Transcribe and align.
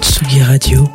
Tsugi 0.00 0.42
Radio. 0.42 0.88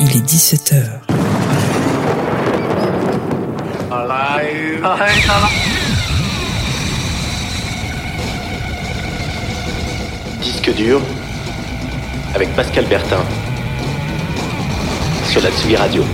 Il 0.00 0.16
est 0.16 0.26
17h. 0.26 1.00
Disque 10.42 10.74
dur 10.74 11.00
avec 12.34 12.54
Pascal 12.54 12.84
Bertin 12.84 13.24
sur 15.30 15.40
la 15.42 15.50
Tsugi 15.52 15.76
Radio. 15.76 16.04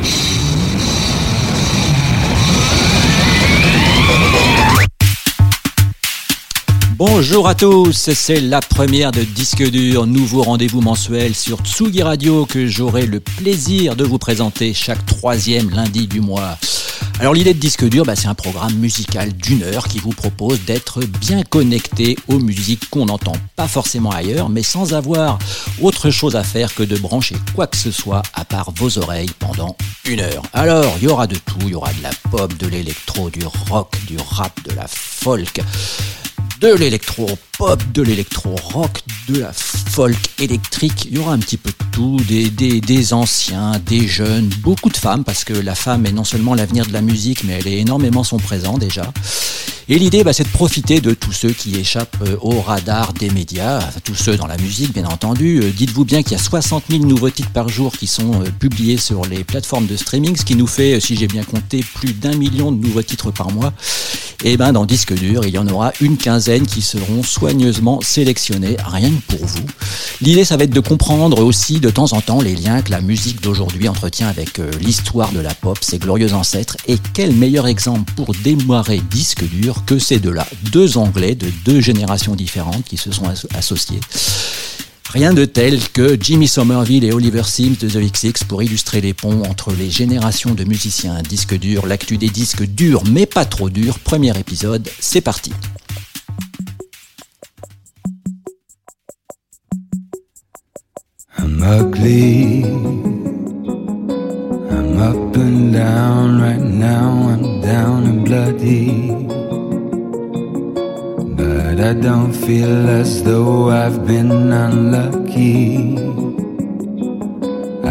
Bonjour 6.98 7.48
à 7.48 7.54
tous, 7.54 8.10
c'est 8.12 8.40
la 8.40 8.60
première 8.60 9.12
de 9.12 9.22
Disque 9.22 9.62
Dur, 9.70 10.06
nouveau 10.06 10.42
rendez-vous 10.42 10.82
mensuel 10.82 11.34
sur 11.34 11.60
Tsugi 11.60 12.02
Radio 12.02 12.44
que 12.44 12.66
j'aurai 12.66 13.06
le 13.06 13.20
plaisir 13.20 13.96
de 13.96 14.04
vous 14.04 14.18
présenter 14.18 14.74
chaque 14.74 15.06
troisième 15.06 15.70
lundi 15.70 16.06
du 16.06 16.20
mois. 16.20 16.58
Alors 17.18 17.32
l'idée 17.32 17.54
de 17.54 17.58
Disque 17.58 17.88
Dur, 17.88 18.04
bah, 18.04 18.14
c'est 18.14 18.28
un 18.28 18.34
programme 18.34 18.74
musical 18.74 19.32
d'une 19.32 19.62
heure 19.62 19.88
qui 19.88 19.98
vous 19.98 20.10
propose 20.10 20.60
d'être 20.66 21.00
bien 21.18 21.42
connecté 21.44 22.16
aux 22.28 22.38
musiques 22.38 22.90
qu'on 22.90 23.06
n'entend 23.06 23.32
pas 23.56 23.66
forcément 23.66 24.10
ailleurs, 24.10 24.50
mais 24.50 24.62
sans 24.62 24.92
avoir 24.92 25.38
autre 25.80 26.10
chose 26.10 26.36
à 26.36 26.44
faire 26.44 26.74
que 26.74 26.82
de 26.82 26.96
brancher 26.98 27.36
quoi 27.54 27.66
que 27.66 27.76
ce 27.78 27.90
soit 27.90 28.22
à 28.34 28.44
part 28.44 28.70
vos 28.72 28.98
oreilles 28.98 29.30
pendant 29.38 29.78
une 30.04 30.20
heure. 30.20 30.42
Alors 30.52 30.94
il 30.98 31.04
y 31.04 31.08
aura 31.08 31.26
de 31.26 31.36
tout, 31.36 31.56
il 31.62 31.70
y 31.70 31.74
aura 31.74 31.92
de 31.94 32.02
la 32.02 32.10
pop, 32.30 32.54
de 32.58 32.66
l'électro, 32.66 33.30
du 33.30 33.46
rock, 33.70 33.96
du 34.06 34.18
rap, 34.18 34.52
de 34.68 34.74
la 34.74 34.86
folk 34.86 35.62
de 36.60 36.68
l'électro-pop, 37.58 37.92
de 37.92 38.02
l'électro-rock, 38.02 39.02
de 39.28 39.40
la 39.40 39.52
folk 39.52 40.16
électrique. 40.38 41.06
Il 41.10 41.16
y 41.16 41.18
aura 41.18 41.32
un 41.32 41.38
petit 41.38 41.56
peu 41.56 41.70
de 41.70 41.90
tout, 41.90 42.18
des, 42.28 42.50
des, 42.50 42.80
des, 42.80 43.14
anciens, 43.14 43.80
des 43.86 44.06
jeunes, 44.06 44.48
beaucoup 44.60 44.90
de 44.90 44.96
femmes, 44.96 45.24
parce 45.24 45.44
que 45.44 45.54
la 45.54 45.74
femme 45.74 46.06
est 46.06 46.12
non 46.12 46.24
seulement 46.24 46.54
l'avenir 46.54 46.86
de 46.86 46.92
la 46.92 47.00
musique, 47.00 47.44
mais 47.44 47.54
elle 47.54 47.68
est 47.68 47.78
énormément 47.78 48.24
son 48.24 48.38
présent 48.38 48.78
déjà. 48.78 49.12
Et 49.88 50.00
l'idée, 50.00 50.24
bah, 50.24 50.32
c'est 50.32 50.42
de 50.42 50.48
profiter 50.48 51.00
de 51.00 51.14
tous 51.14 51.30
ceux 51.30 51.52
qui 51.52 51.76
échappent 51.76 52.16
euh, 52.22 52.36
au 52.40 52.60
radar 52.60 53.12
des 53.12 53.30
médias, 53.30 53.78
tous 54.02 54.16
ceux 54.16 54.36
dans 54.36 54.48
la 54.48 54.56
musique, 54.56 54.92
bien 54.92 55.04
entendu. 55.04 55.60
Euh, 55.62 55.70
dites-vous 55.70 56.04
bien 56.04 56.24
qu'il 56.24 56.32
y 56.32 56.34
a 56.34 56.42
60 56.42 56.84
000 56.90 57.04
nouveaux 57.04 57.30
titres 57.30 57.52
par 57.52 57.68
jour 57.68 57.92
qui 57.92 58.08
sont 58.08 58.42
euh, 58.42 58.46
publiés 58.58 58.96
sur 58.96 59.24
les 59.26 59.44
plateformes 59.44 59.86
de 59.86 59.96
streaming, 59.96 60.34
ce 60.34 60.44
qui 60.44 60.56
nous 60.56 60.66
fait, 60.66 60.98
si 60.98 61.14
j'ai 61.14 61.28
bien 61.28 61.44
compté, 61.44 61.84
plus 61.94 62.12
d'un 62.12 62.34
million 62.36 62.72
de 62.72 62.84
nouveaux 62.84 63.02
titres 63.02 63.30
par 63.30 63.52
mois. 63.52 63.72
Et 64.42 64.56
ben, 64.56 64.72
dans 64.72 64.86
Disque 64.86 65.14
Dur, 65.14 65.42
il 65.44 65.54
y 65.54 65.58
en 65.58 65.68
aura 65.68 65.92
une 66.00 66.16
quinzaine 66.16 66.66
qui 66.66 66.82
seront 66.82 67.22
soigneusement 67.46 68.00
sélectionnés, 68.00 68.76
rien 68.84 69.08
que 69.08 69.36
pour 69.36 69.46
vous. 69.46 69.66
L'idée, 70.20 70.44
ça 70.44 70.56
va 70.56 70.64
être 70.64 70.70
de 70.70 70.80
comprendre 70.80 71.44
aussi 71.44 71.78
de 71.78 71.90
temps 71.90 72.12
en 72.12 72.20
temps 72.20 72.40
les 72.40 72.56
liens 72.56 72.82
que 72.82 72.90
la 72.90 73.00
musique 73.00 73.40
d'aujourd'hui 73.40 73.88
entretient 73.88 74.26
avec 74.26 74.58
l'histoire 74.80 75.30
de 75.30 75.38
la 75.38 75.54
pop, 75.54 75.78
ses 75.80 75.98
glorieux 75.98 76.32
ancêtres, 76.32 76.76
et 76.88 76.96
quel 77.14 77.32
meilleur 77.32 77.68
exemple 77.68 78.12
pour 78.16 78.34
démarrer 78.42 79.00
Disque 79.12 79.44
Dur 79.44 79.84
que 79.86 80.00
ces 80.00 80.18
deux-là, 80.18 80.44
deux 80.72 80.98
Anglais 80.98 81.36
de 81.36 81.46
deux 81.64 81.80
générations 81.80 82.34
différentes 82.34 82.82
qui 82.84 82.96
se 82.96 83.12
sont 83.12 83.30
associés. 83.56 84.00
Rien 85.10 85.32
de 85.32 85.44
tel 85.44 85.78
que 85.90 86.18
Jimmy 86.20 86.48
Somerville 86.48 87.04
et 87.04 87.12
Oliver 87.12 87.44
Sims 87.44 87.76
de 87.80 87.88
The 87.88 88.12
XX 88.12 88.42
pour 88.42 88.64
illustrer 88.64 89.00
les 89.00 89.14
ponts 89.14 89.44
entre 89.48 89.72
les 89.72 89.88
générations 89.88 90.54
de 90.56 90.64
musiciens 90.64 91.22
disques 91.22 91.56
durs, 91.56 91.86
l'actu 91.86 92.18
des 92.18 92.28
disques 92.28 92.64
durs 92.64 93.04
mais 93.08 93.24
pas 93.24 93.44
trop 93.44 93.70
durs. 93.70 94.00
Premier 94.00 94.36
épisode, 94.36 94.88
c'est 94.98 95.20
parti. 95.20 95.52
I'm 101.46 101.62
ugly. 101.62 102.64
I'm 104.74 104.98
up 104.98 105.36
and 105.36 105.72
down 105.72 106.40
right 106.40 106.66
now. 106.88 107.08
I'm 107.32 107.60
down 107.60 108.02
and 108.10 108.24
bloody. 108.24 109.12
But 111.38 111.78
I 111.90 111.92
don't 111.92 112.32
feel 112.32 112.88
as 112.88 113.22
though 113.22 113.70
I've 113.70 114.04
been 114.08 114.32
unlucky. 114.32 115.96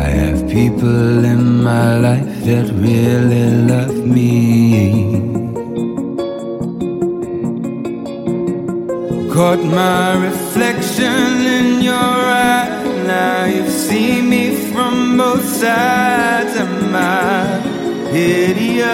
I 0.03 0.07
have 0.19 0.49
people 0.49 1.23
in 1.23 1.63
my 1.63 1.97
life 1.97 2.43
that 2.47 2.67
really 2.87 3.51
love 3.71 3.97
me. 4.15 4.33
Caught 9.33 9.63
my 9.63 10.25
reflection 10.25 11.41
in 11.55 11.81
your. 11.83 12.14
You've 13.47 13.69
seen 13.69 14.29
me 14.29 14.55
from 14.71 15.17
both 15.17 15.45
sides. 15.45 16.55
Am 16.57 16.95
I 16.95 17.61
idiot? 18.11 18.85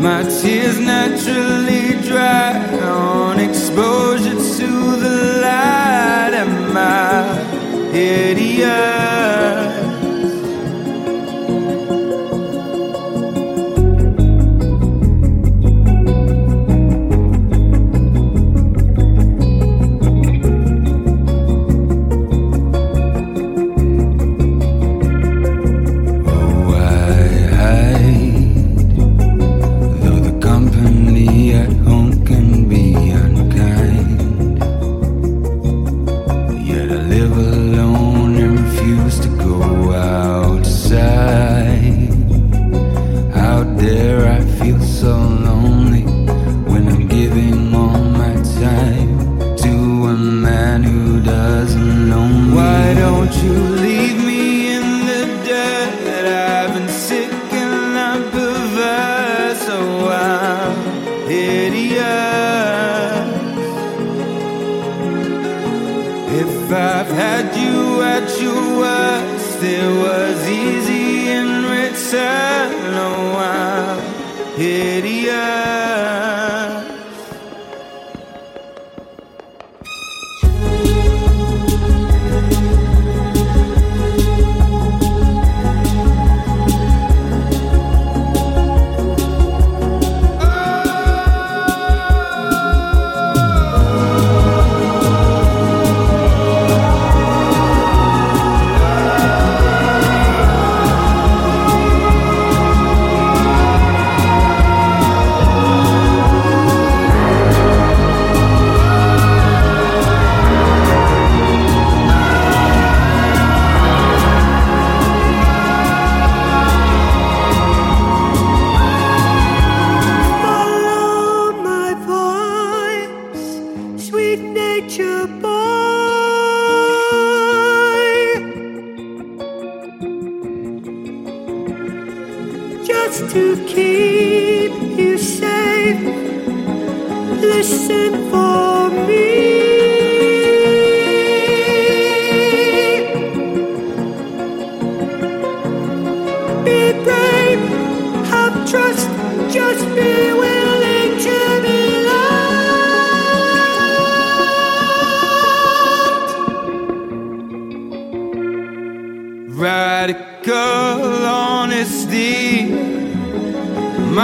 My 0.00 0.22
tears 0.22 0.80
naturally 0.80 2.00
dry 2.08 2.52
on 2.82 3.38
exposure 3.40 4.40
to 4.58 4.70
the 5.04 5.40
light. 5.42 6.32
Am 6.34 6.76
I 6.76 7.94
idiot? 7.94 9.89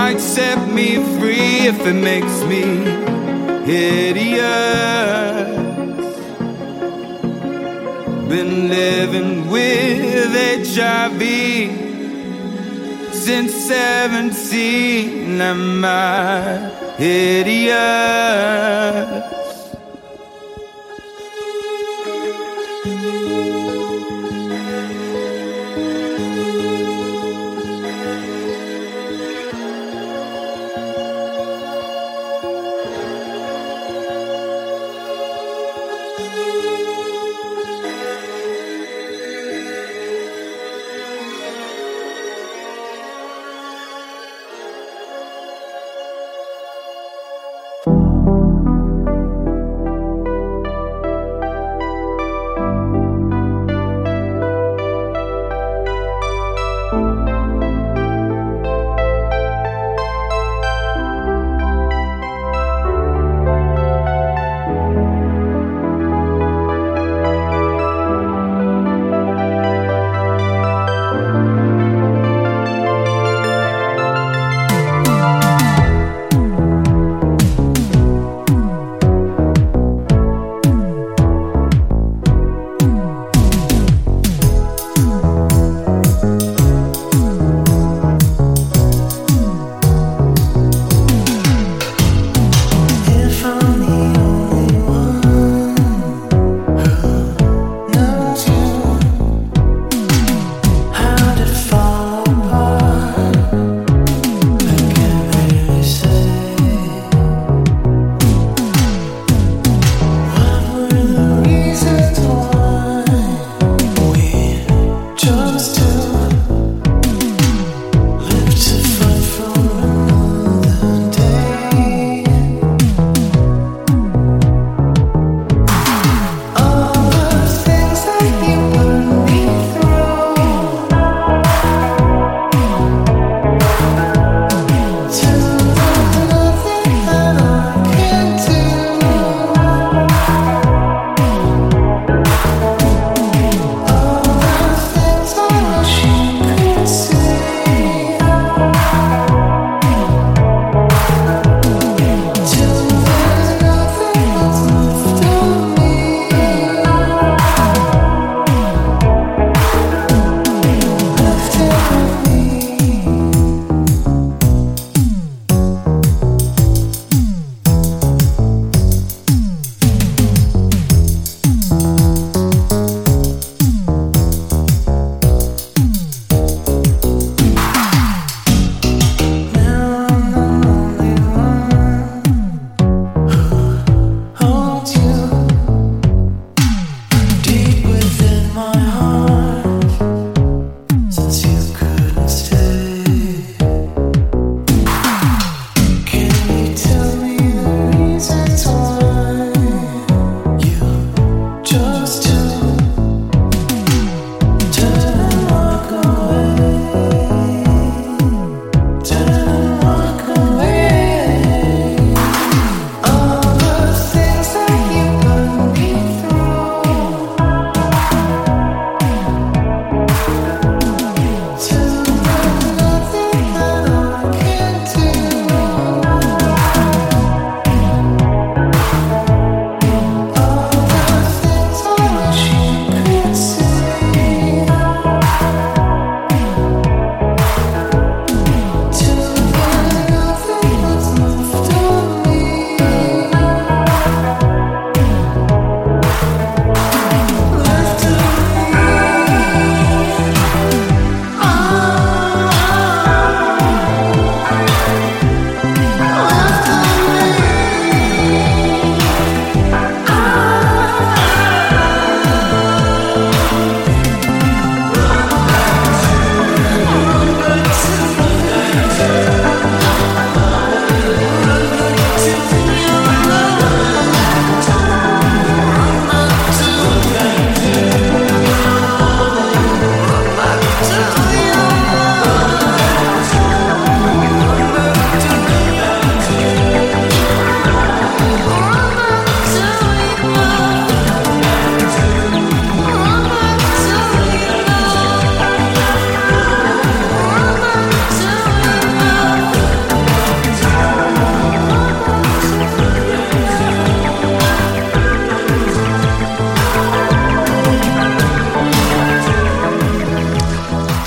Might 0.02 0.20
set 0.20 0.60
me 0.74 0.88
free 1.16 1.66
if 1.72 1.80
it 1.86 1.94
makes 1.94 2.36
me 2.50 2.64
hideous. 3.64 4.44
Been 8.28 8.68
living 8.68 9.48
with 9.48 10.32
HIV 10.68 11.22
since 13.14 13.54
17. 13.54 15.40
Am 15.40 15.82
I 15.82 16.68
hideous? 16.98 17.76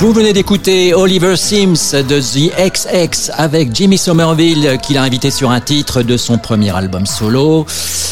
Vous 0.09 0.15
venez 0.15 0.33
d'écouter 0.33 0.95
Oliver 0.95 1.35
Sims 1.37 1.93
de 1.93 2.19
The 2.19 2.51
XX 2.57 3.29
avec 3.31 3.75
Jimmy 3.75 3.95
Somerville 3.95 4.79
qu'il 4.81 4.97
a 4.97 5.03
invité 5.03 5.29
sur 5.29 5.51
un 5.51 5.61
titre 5.61 6.01
de 6.01 6.17
son 6.17 6.39
premier 6.39 6.75
album 6.75 7.05
solo. 7.05 7.67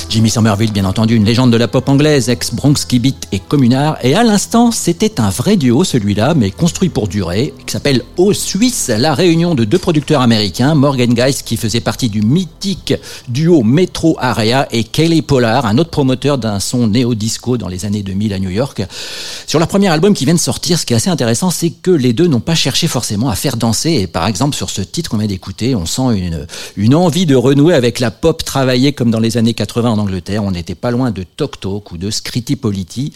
Jimmy 0.08 0.30
Somerville, 0.30 0.72
bien 0.72 0.86
entendu, 0.86 1.16
une 1.16 1.26
légende 1.26 1.52
de 1.52 1.58
la 1.58 1.68
pop 1.68 1.90
anglaise, 1.90 2.30
ex-Bronx 2.30 2.88
Beat 2.88 3.28
et 3.32 3.40
Communard. 3.40 3.98
Et 4.04 4.16
à 4.16 4.24
l'instant, 4.24 4.72
c'était 4.72 5.20
un 5.20 5.30
vrai 5.30 5.58
duo 5.58 5.84
celui-là, 5.84 6.34
mais 6.34 6.52
construit 6.52 6.90
pour 6.90 7.08
durer, 7.08 7.54
qui 7.66 7.74
s'appelle 7.74 8.04
O 8.16 8.32
Suisse, 8.32 8.90
la 8.96 9.16
réunion 9.16 9.54
de 9.54 9.66
deux 9.66 9.80
producteurs 9.80 10.22
américains, 10.22 10.76
Morgan 10.76 11.14
Geist 11.14 11.44
qui 11.44 11.58
faisait 11.58 11.82
partie 11.82 12.10
du 12.10 12.22
mythique 12.22 12.94
duo 13.28 13.64
Metro 13.64 14.18
Area 14.22 14.68
et 14.72 14.84
Kelly 14.84 15.24
Pollard, 15.24 15.66
un 15.66 15.78
autre 15.78 15.90
promoteur 15.90 16.38
d'un 16.38 16.60
son 16.60 16.88
néo-disco 16.88 17.58
dans 17.58 17.68
les 17.68 17.86
années 17.86 18.04
2000 18.04 18.34
à 18.34 18.40
New 18.40 18.52
York. 18.52 18.84
Sur 19.46 19.60
leur 19.60 19.68
premier 19.68 19.88
album 19.90 20.14
qui 20.14 20.26
vient 20.26 20.36
de 20.36 20.40
sortir, 20.40 20.80
ce 20.80 20.86
qui 20.86 20.94
est 20.94 20.98
assez 20.98 21.10
intéressant, 21.10 21.50
c'est 21.50 21.72
que 21.72 21.87
les 21.92 22.14
deux 22.14 22.28
n'ont 22.28 22.40
pas 22.40 22.56
cherché 22.56 22.88
forcément 22.88 23.30
à 23.30 23.36
faire 23.36 23.58
danser. 23.58 23.92
Et 23.92 24.08
par 24.08 24.28
exemple, 24.28 24.56
sur 24.56 24.70
ce 24.70 24.82
titre 24.82 25.10
qu'on 25.10 25.18
vient 25.18 25.28
d'écouter, 25.28 25.76
on 25.76 25.86
sent 25.86 26.18
une, 26.18 26.48
une 26.76 26.96
envie 26.96 27.26
de 27.26 27.36
renouer 27.36 27.74
avec 27.74 28.00
la 28.00 28.12
pop 28.12 28.44
travaillée 28.44 28.94
comme 28.94 29.12
dans 29.12 29.20
les 29.20 29.38
années 29.38 29.54
80 29.54 29.92
en 29.92 29.98
Angleterre. 29.98 30.44
On 30.44 30.52
n'était 30.52 30.76
pas 30.76 30.92
loin 30.92 31.12
de 31.12 31.24
Tok 31.24 31.60
Tok 31.60 31.92
ou 31.92 31.98
de 31.98 32.12
Scritti 32.12 32.56
Politti. 32.56 33.14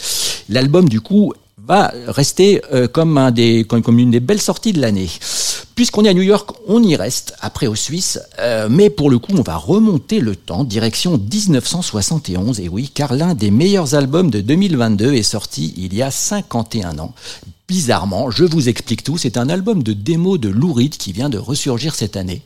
L'album, 0.49 0.89
du 0.89 1.01
coup, 1.01 1.33
va 1.65 1.93
rester 2.07 2.61
euh, 2.73 2.87
comme, 2.87 3.17
un 3.17 3.31
des, 3.31 3.65
une 3.87 4.11
des 4.11 4.19
belles 4.19 4.41
sorties 4.41 4.73
de 4.73 4.81
l'année. 4.81 5.09
Puisqu'on 5.75 6.03
est 6.03 6.09
à 6.09 6.13
New 6.13 6.21
York, 6.21 6.49
on 6.67 6.83
y 6.83 6.95
reste, 6.95 7.33
après 7.39 7.67
aux 7.67 7.75
Suisses, 7.75 8.19
euh, 8.39 8.67
mais 8.69 8.89
pour 8.89 9.09
le 9.09 9.19
coup, 9.19 9.31
on 9.37 9.41
va 9.41 9.55
remonter 9.55 10.19
le 10.19 10.35
temps, 10.35 10.63
direction 10.63 11.17
1971, 11.17 12.59
et 12.59 12.67
oui, 12.67 12.91
car 12.93 13.15
l'un 13.15 13.33
des 13.35 13.51
meilleurs 13.51 13.95
albums 13.95 14.29
de 14.29 14.41
2022 14.41 15.13
est 15.13 15.23
sorti 15.23 15.73
il 15.77 15.93
y 15.95 16.01
a 16.01 16.11
51 16.11 16.99
ans, 16.99 17.13
bizarrement, 17.71 18.29
je 18.31 18.43
vous 18.43 18.67
explique 18.67 19.01
tout, 19.01 19.17
c'est 19.17 19.37
un 19.37 19.47
album 19.47 19.81
de 19.81 19.93
démo 19.93 20.37
de 20.37 20.49
Lou 20.49 20.73
Reed 20.73 20.97
qui 20.97 21.13
vient 21.13 21.29
de 21.29 21.37
ressurgir 21.37 21.95
cette 21.95 22.17
année. 22.17 22.41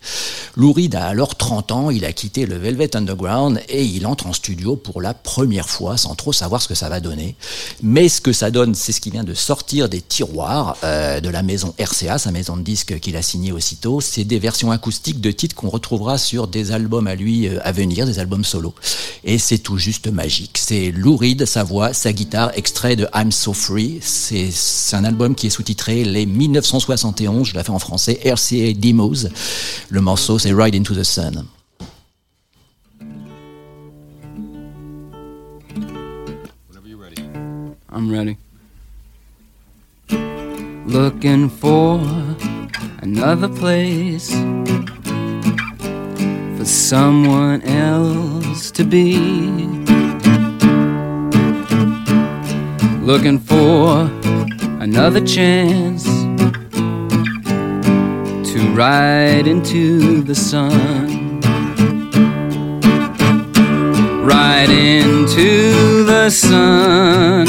Lou 0.56 0.72
Reed 0.72 0.94
a 0.94 1.08
alors 1.08 1.34
30 1.34 1.72
ans, 1.72 1.90
il 1.90 2.06
a 2.06 2.14
quitté 2.14 2.46
le 2.46 2.58
Velvet 2.58 2.96
Underground 2.96 3.60
et 3.68 3.84
il 3.84 4.06
entre 4.06 4.28
en 4.28 4.34
studio 4.34 4.76
pour 4.76 5.02
la 5.02 5.16
première 5.16 5.68
fois 5.68 5.98
sans 5.98 6.14
trop 6.14 6.32
savoir 6.32 6.62
ce 6.62 6.68
que 6.68 6.76
ça 6.76 6.90
va 6.90 7.00
donner. 7.00 7.36
Mais 7.82 8.08
ce 8.08 8.22
que 8.22 8.34
ça 8.34 8.52
donne, 8.52 8.76
c'est 8.76 8.92
ce 8.92 9.02
qui 9.02 9.10
vient 9.10 9.24
de 9.24 9.34
sortir 9.34 9.90
des 9.90 10.00
tiroirs 10.00 10.78
euh, 10.84 11.20
de 11.20 11.30
la 11.30 11.42
maison 11.42 11.74
RCA, 11.80 12.20
sa 12.20 12.32
maison 12.32 12.56
de 12.56 12.62
disques 12.62 13.00
qu'il 13.00 13.18
a 13.18 13.24
signé 13.24 13.52
aussitôt. 13.52 14.02
C'est 14.02 14.26
des 14.26 14.38
versions 14.38 14.70
acoustiques 14.70 15.22
de 15.22 15.32
titres 15.32 15.56
qu'on 15.56 15.70
retrouvera 15.70 16.20
sur 16.20 16.48
des 16.48 16.72
albums 16.72 17.08
à 17.08 17.16
lui 17.16 17.48
euh, 17.48 17.58
à 17.64 17.72
venir, 17.72 18.06
des 18.06 18.20
albums 18.20 18.46
solo. 18.46 18.76
Et 19.24 19.40
c'est 19.40 19.58
tout 19.58 19.80
juste 19.80 20.06
magique. 20.06 20.60
C'est 20.60 20.92
Lou 20.92 21.18
Reed, 21.18 21.46
sa 21.46 21.64
voix, 21.64 21.94
sa 21.94 22.14
guitare, 22.14 22.52
extrait 22.54 22.96
de 22.96 23.08
I'm 23.16 23.32
So 23.32 23.54
Free. 23.54 23.98
C'est 24.02 24.52
un 24.94 25.04
album 25.04 25.15
album 25.16 25.34
qui 25.34 25.48
est 25.48 25.50
sous-titré 25.50 26.04
Les 26.04 26.26
1971, 26.26 27.48
je 27.48 27.54
l'ai 27.54 27.64
fait 27.64 27.70
en 27.70 27.80
français, 27.80 28.20
RCA 28.26 28.74
Demos. 28.74 29.30
Le 29.90 30.02
morceau 30.02 30.38
c'est 30.38 30.52
Ride 30.52 30.76
into 30.76 30.94
the 30.94 31.04
Sun. 31.04 31.46
I'm 37.94 38.12
ready. 38.12 38.36
Looking 40.86 41.50
for 41.50 42.02
another 43.02 43.48
place 43.48 44.32
for 46.58 46.66
someone 46.66 47.62
else 47.62 48.70
to 48.72 48.84
be. 48.84 49.16
Looking 53.02 53.40
for 53.40 54.10
another 54.80 55.22
chance 55.26 56.04
to 58.52 58.60
ride 58.74 59.48
into 59.48 60.22
the 60.22 60.36
sun. 60.36 61.42
Ride 64.26 64.70
into 64.70 66.04
the 66.04 66.30
sun. 66.30 67.48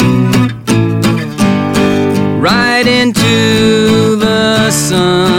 Ride 2.40 2.86
into 2.86 4.16
the 4.16 4.70
sun. 4.70 5.35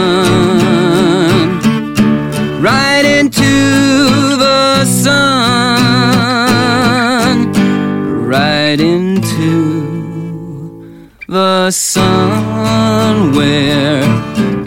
The 11.68 11.72
sun 11.72 13.32
where 13.36 14.02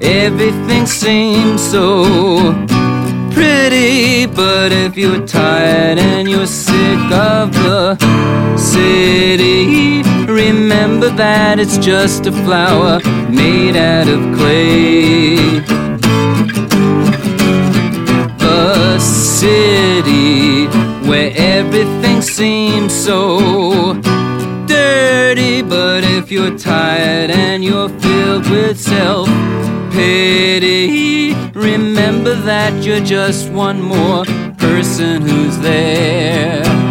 everything 0.03 0.85
seems 0.85 1.59
so 1.59 2.53
pretty. 3.31 4.27
But 4.27 4.71
if 4.71 4.95
you're 4.95 5.25
tired 5.25 5.97
and 5.97 6.29
you're 6.29 6.45
sick 6.45 7.11
of 7.11 7.53
the 7.53 7.97
city, 8.55 10.03
remember 10.27 11.09
that 11.09 11.57
it's 11.57 11.79
just 11.79 12.27
a 12.27 12.31
flower 12.31 12.99
made 13.31 13.75
out 13.75 14.07
of 14.07 14.21
clay. 14.37 15.37
The 18.37 18.99
city 18.99 20.67
where 21.09 21.33
everything 21.35 22.21
seems 22.21 22.93
so 22.93 23.99
if 26.31 26.35
you're 26.35 26.57
tired 26.57 27.29
and 27.29 27.61
you're 27.61 27.89
filled 27.89 28.49
with 28.49 28.79
self 28.79 29.27
pity, 29.91 31.33
remember 31.53 32.35
that 32.35 32.85
you're 32.85 33.03
just 33.03 33.49
one 33.51 33.81
more 33.81 34.23
person 34.57 35.21
who's 35.21 35.57
there. 35.59 36.90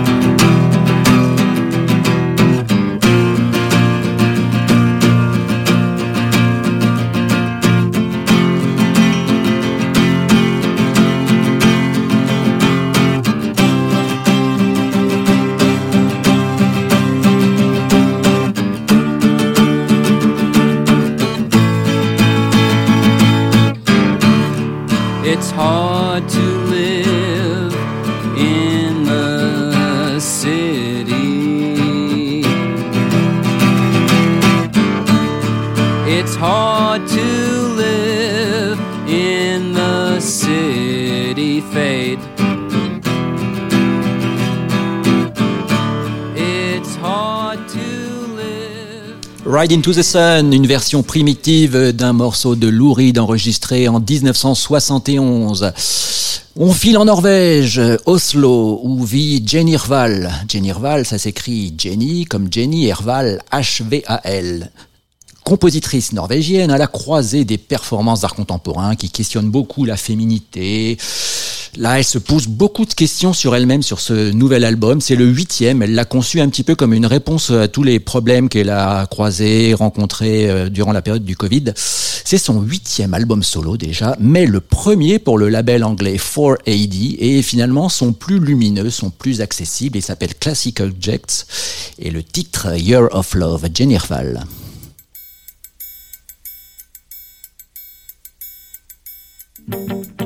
Ride 49.60 49.74
into 49.74 49.92
the 49.92 50.02
Sun, 50.02 50.54
une 50.54 50.66
version 50.66 51.02
primitive 51.02 51.92
d'un 51.92 52.14
morceau 52.14 52.56
de 52.56 52.66
Lou 52.66 52.94
Reed 52.94 53.18
enregistré 53.18 53.88
en 53.88 54.00
1971. 54.00 55.72
On 56.56 56.72
file 56.72 56.96
en 56.96 57.04
Norvège, 57.04 57.78
Oslo, 58.06 58.80
où 58.82 59.04
vit 59.04 59.42
Jenny 59.46 59.72
Irval. 59.72 60.32
Jenny 60.48 60.68
Irval, 60.68 61.04
ça 61.04 61.18
s'écrit 61.18 61.74
Jenny 61.76 62.24
comme 62.24 62.50
Jenny 62.50 62.86
Irval, 62.86 63.42
H-V-A-L 63.52 64.70
compositrice 65.42 66.12
norvégienne 66.12 66.70
à 66.70 66.78
la 66.78 66.86
croisée 66.86 67.44
des 67.44 67.58
performances 67.58 68.20
d'art 68.20 68.36
contemporain 68.36 68.94
qui 68.94 69.10
questionnent 69.10 69.50
beaucoup 69.50 69.84
la 69.84 69.96
féminité. 69.96 70.96
Là, 71.76 71.98
elle 71.98 72.04
se 72.04 72.18
pose 72.18 72.48
beaucoup 72.48 72.84
de 72.84 72.92
questions 72.92 73.32
sur 73.32 73.54
elle-même 73.54 73.82
sur 73.82 74.00
ce 74.00 74.32
nouvel 74.32 74.64
album. 74.64 75.00
C'est 75.00 75.14
le 75.14 75.26
huitième. 75.26 75.82
Elle 75.82 75.94
l'a 75.94 76.04
conçu 76.04 76.40
un 76.40 76.48
petit 76.48 76.64
peu 76.64 76.74
comme 76.74 76.92
une 76.92 77.06
réponse 77.06 77.50
à 77.50 77.68
tous 77.68 77.82
les 77.82 78.00
problèmes 78.00 78.48
qu'elle 78.48 78.70
a 78.70 79.06
croisés, 79.06 79.74
rencontrés 79.74 80.50
euh, 80.50 80.68
durant 80.68 80.92
la 80.92 81.02
période 81.02 81.24
du 81.24 81.36
Covid. 81.36 81.72
C'est 81.76 82.38
son 82.38 82.60
huitième 82.60 83.14
album 83.14 83.42
solo 83.42 83.76
déjà, 83.76 84.16
mais 84.20 84.46
le 84.46 84.60
premier 84.60 85.18
pour 85.18 85.38
le 85.38 85.48
label 85.48 85.84
anglais 85.84 86.16
4AD 86.16 87.16
et 87.18 87.42
finalement 87.42 87.88
son 87.88 88.12
plus 88.12 88.38
lumineux, 88.38 88.90
son 88.90 89.10
plus 89.10 89.40
accessible. 89.40 89.96
Il 89.96 90.02
s'appelle 90.02 90.34
Classic 90.34 90.78
Objects 90.80 91.46
et 91.98 92.10
le 92.10 92.22
titre 92.22 92.76
Year 92.76 93.08
of 93.12 93.34
Love, 93.34 93.68
Jennifer 93.72 94.06
Fall. 94.06 94.44
We 99.70 99.78
were 99.92 100.19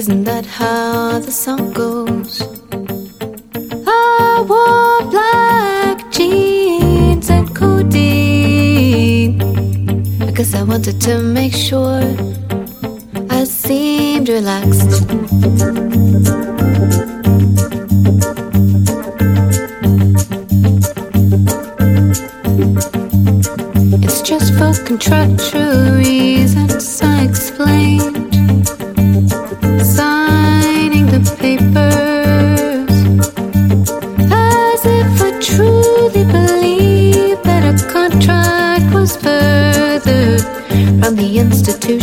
Isn't 0.00 0.24
that 0.24 0.46
how 0.46 1.18
the 1.18 1.30
song 1.30 1.74
goes? 1.74 2.40
I 3.86 4.42
wore 4.48 5.02
black 5.10 6.10
jeans 6.10 7.28
and 7.28 7.54
codeine. 7.54 9.42
I 10.22 10.30
guess 10.30 10.54
I 10.54 10.62
wanted 10.62 11.02
to 11.02 11.18
make 11.18 11.52
sure 11.52 12.00
I 13.28 13.44
seemed 13.44 14.30
relaxed. 14.30 15.04
It's 24.02 24.22
just 24.22 24.54
for 24.54 24.72
contractual 24.86 25.98
reasons 25.98 27.02
I 27.02 27.24
explained. 27.24 28.49
The 41.78 41.99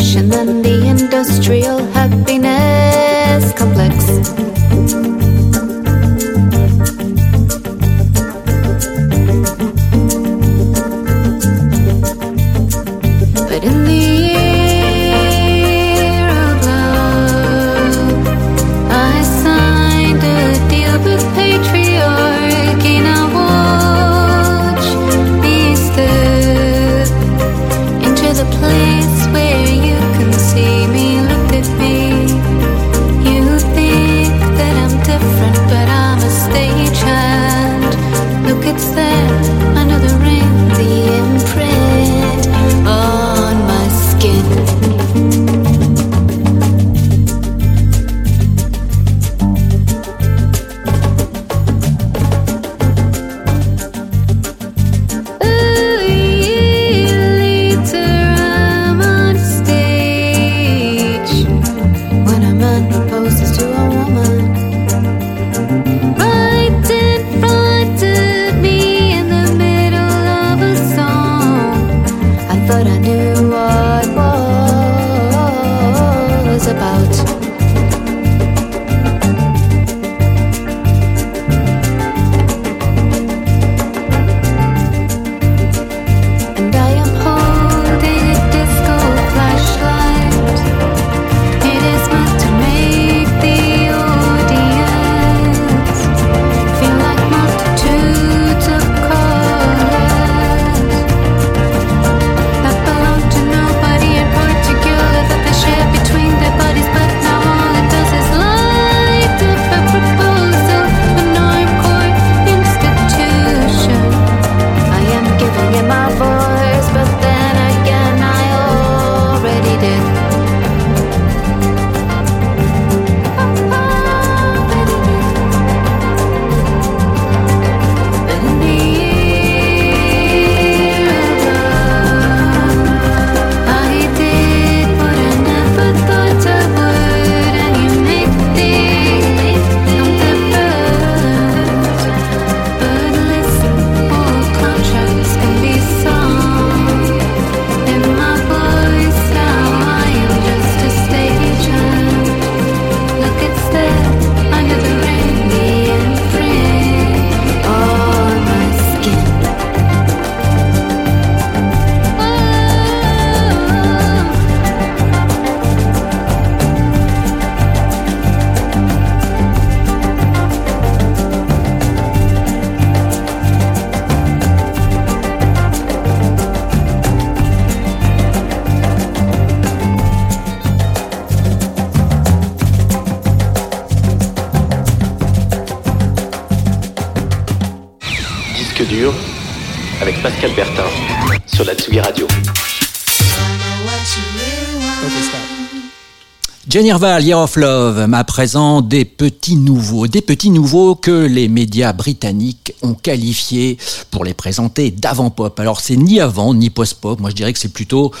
Irval, 196.86 197.24
Year 197.24 197.38
of 197.38 197.56
Love, 197.56 198.08
à 198.12 198.24
présent 198.24 198.82
des 198.82 199.04
petits 199.04 199.56
nouveaux, 199.56 200.06
des 200.06 200.20
petits 200.20 200.50
nouveaux 200.50 200.94
que 200.94 201.26
les 201.26 201.48
médias 201.48 201.92
britanniques 201.92 202.72
ont 202.82 202.94
qualifiés 202.94 203.78
pour 204.10 204.24
les 204.24 204.34
présenter 204.34 204.90
d'avant-pop. 204.90 205.58
Alors 205.58 205.80
c'est 205.80 205.96
ni 205.96 206.20
avant 206.20 206.54
ni 206.54 206.70
post-pop, 206.70 207.18
moi 207.20 207.30
je 207.30 207.34
dirais 207.34 207.52
que 207.52 207.58
c'est 207.58 207.72
plutôt... 207.72 208.12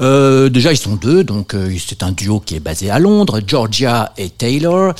euh, 0.00 0.48
déjà 0.48 0.72
ils 0.72 0.76
sont 0.76 0.96
deux, 0.96 1.24
donc 1.24 1.54
euh, 1.54 1.74
c'est 1.78 2.02
un 2.02 2.12
duo 2.12 2.40
qui 2.40 2.56
est 2.56 2.60
basé 2.60 2.90
à 2.90 2.98
Londres, 2.98 3.40
Georgia 3.46 4.12
et 4.18 4.28
Taylor. 4.28 4.92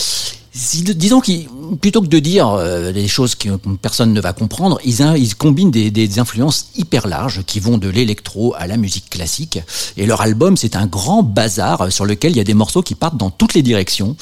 Disons 0.54 1.20
qu'ils, 1.20 1.48
plutôt 1.80 2.00
que 2.00 2.06
de 2.06 2.20
dire 2.20 2.48
euh, 2.48 2.92
des 2.92 3.08
choses 3.08 3.34
que 3.34 3.48
personne 3.82 4.12
ne 4.12 4.20
va 4.20 4.32
comprendre, 4.32 4.78
ils, 4.84 5.00
ils 5.16 5.34
combinent 5.34 5.72
des, 5.72 5.90
des 5.90 6.18
influences 6.20 6.68
hyper 6.76 7.08
larges 7.08 7.42
qui 7.44 7.58
vont 7.58 7.76
de 7.76 7.88
l'électro 7.88 8.54
à 8.56 8.68
la 8.68 8.76
musique 8.76 9.10
classique. 9.10 9.58
Et 9.96 10.06
leur 10.06 10.20
album, 10.20 10.56
c'est 10.56 10.76
un 10.76 10.86
grand 10.86 11.24
bazar 11.24 11.90
sur 11.90 12.04
lequel 12.04 12.30
il 12.30 12.36
y 12.36 12.40
a 12.40 12.44
des 12.44 12.54
morceaux 12.54 12.82
qui 12.82 12.94
partent 12.94 13.16
dans 13.16 13.30
toutes 13.30 13.54
les 13.54 13.62
directions. 13.62 14.14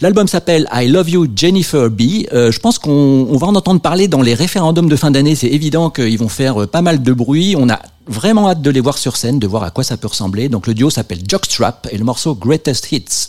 L'album 0.00 0.26
s'appelle 0.26 0.66
I 0.72 0.88
Love 0.88 1.10
You 1.10 1.26
Jennifer 1.36 1.88
B. 1.88 2.26
Euh, 2.32 2.50
je 2.50 2.58
pense 2.58 2.80
qu'on 2.80 3.28
on 3.30 3.36
va 3.36 3.46
en 3.46 3.54
entendre 3.54 3.80
parler 3.80 4.08
dans 4.08 4.22
les 4.22 4.34
référendums 4.34 4.88
de 4.88 4.96
fin 4.96 5.12
d'année. 5.12 5.36
C'est 5.36 5.46
évident 5.46 5.90
qu'ils 5.90 6.18
vont 6.18 6.28
faire 6.28 6.62
euh, 6.62 6.66
pas 6.66 6.82
mal 6.82 7.00
de 7.00 7.12
bruit. 7.12 7.54
On 7.56 7.68
a 7.68 7.80
vraiment 8.08 8.48
hâte 8.48 8.62
de 8.62 8.70
les 8.70 8.80
voir 8.80 8.98
sur 8.98 9.16
scène, 9.16 9.38
de 9.38 9.46
voir 9.46 9.62
à 9.62 9.70
quoi 9.70 9.84
ça 9.84 9.96
peut 9.96 10.08
ressembler. 10.08 10.48
Donc 10.48 10.66
le 10.66 10.74
duo 10.74 10.90
s'appelle 10.90 11.20
Jockstrap 11.28 11.86
et 11.92 11.98
le 11.98 12.04
morceau 12.04 12.34
Greatest 12.34 12.90
Hits. 12.90 13.28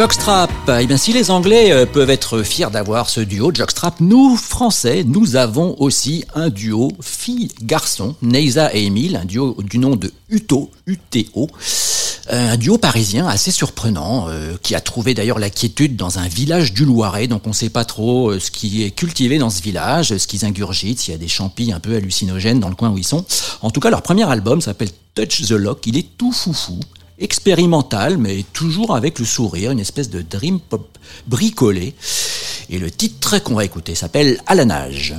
Jockstrap. 0.00 0.50
Eh 0.80 0.86
bien, 0.86 0.96
si 0.96 1.12
les 1.12 1.30
Anglais 1.30 1.72
euh, 1.72 1.84
peuvent 1.84 2.08
être 2.08 2.42
fiers 2.42 2.70
d'avoir 2.72 3.10
ce 3.10 3.20
duo 3.20 3.52
Jockstrap, 3.52 4.00
nous, 4.00 4.34
Français, 4.34 5.04
nous 5.04 5.36
avons 5.36 5.76
aussi 5.78 6.24
un 6.34 6.48
duo 6.48 6.90
fille-garçon, 7.02 8.14
Neisa 8.22 8.74
et 8.74 8.86
Émile, 8.86 9.16
un 9.16 9.26
duo 9.26 9.58
du 9.62 9.76
nom 9.76 9.96
de 9.96 10.10
Uto, 10.30 10.70
UTO. 10.86 11.48
Euh, 12.32 12.52
Un 12.52 12.56
duo 12.56 12.78
parisien 12.78 13.28
assez 13.28 13.50
surprenant, 13.50 14.28
euh, 14.30 14.54
qui 14.62 14.74
a 14.74 14.80
trouvé 14.80 15.12
d'ailleurs 15.12 15.38
la 15.38 15.50
quiétude 15.50 15.96
dans 15.96 16.18
un 16.18 16.28
village 16.28 16.72
du 16.72 16.86
Loiret, 16.86 17.26
donc 17.26 17.42
on 17.44 17.50
ne 17.50 17.54
sait 17.54 17.68
pas 17.68 17.84
trop 17.84 18.38
ce 18.38 18.50
qui 18.50 18.82
est 18.82 18.92
cultivé 18.92 19.36
dans 19.36 19.50
ce 19.50 19.60
village, 19.60 20.16
ce 20.16 20.26
qu'ils 20.26 20.46
ingurgitent, 20.46 21.00
s'il 21.00 21.12
y 21.12 21.14
a 21.14 21.18
des 21.18 21.28
champis 21.28 21.72
un 21.72 21.80
peu 21.80 21.94
hallucinogènes 21.96 22.58
dans 22.58 22.70
le 22.70 22.74
coin 22.74 22.88
où 22.88 22.96
ils 22.96 23.04
sont. 23.04 23.26
En 23.60 23.70
tout 23.70 23.80
cas, 23.80 23.90
leur 23.90 24.00
premier 24.00 24.26
album 24.30 24.62
s'appelle 24.62 24.92
Touch 25.14 25.42
the 25.42 25.50
Lock, 25.50 25.86
il 25.86 25.98
est 25.98 26.06
tout 26.16 26.32
foufou, 26.32 26.80
expérimental, 27.20 28.18
mais 28.18 28.44
toujours 28.52 28.96
avec 28.96 29.18
le 29.18 29.24
sourire, 29.24 29.70
une 29.70 29.80
espèce 29.80 30.10
de 30.10 30.22
dream 30.22 30.58
pop 30.58 30.98
bricolé. 31.26 31.94
Et 32.70 32.78
le 32.78 32.90
titre 32.90 33.38
qu'on 33.38 33.54
va 33.54 33.64
écouter 33.64 33.94
s'appelle 33.94 34.40
À 34.46 34.54
la 34.54 34.64
nage. 34.64 35.14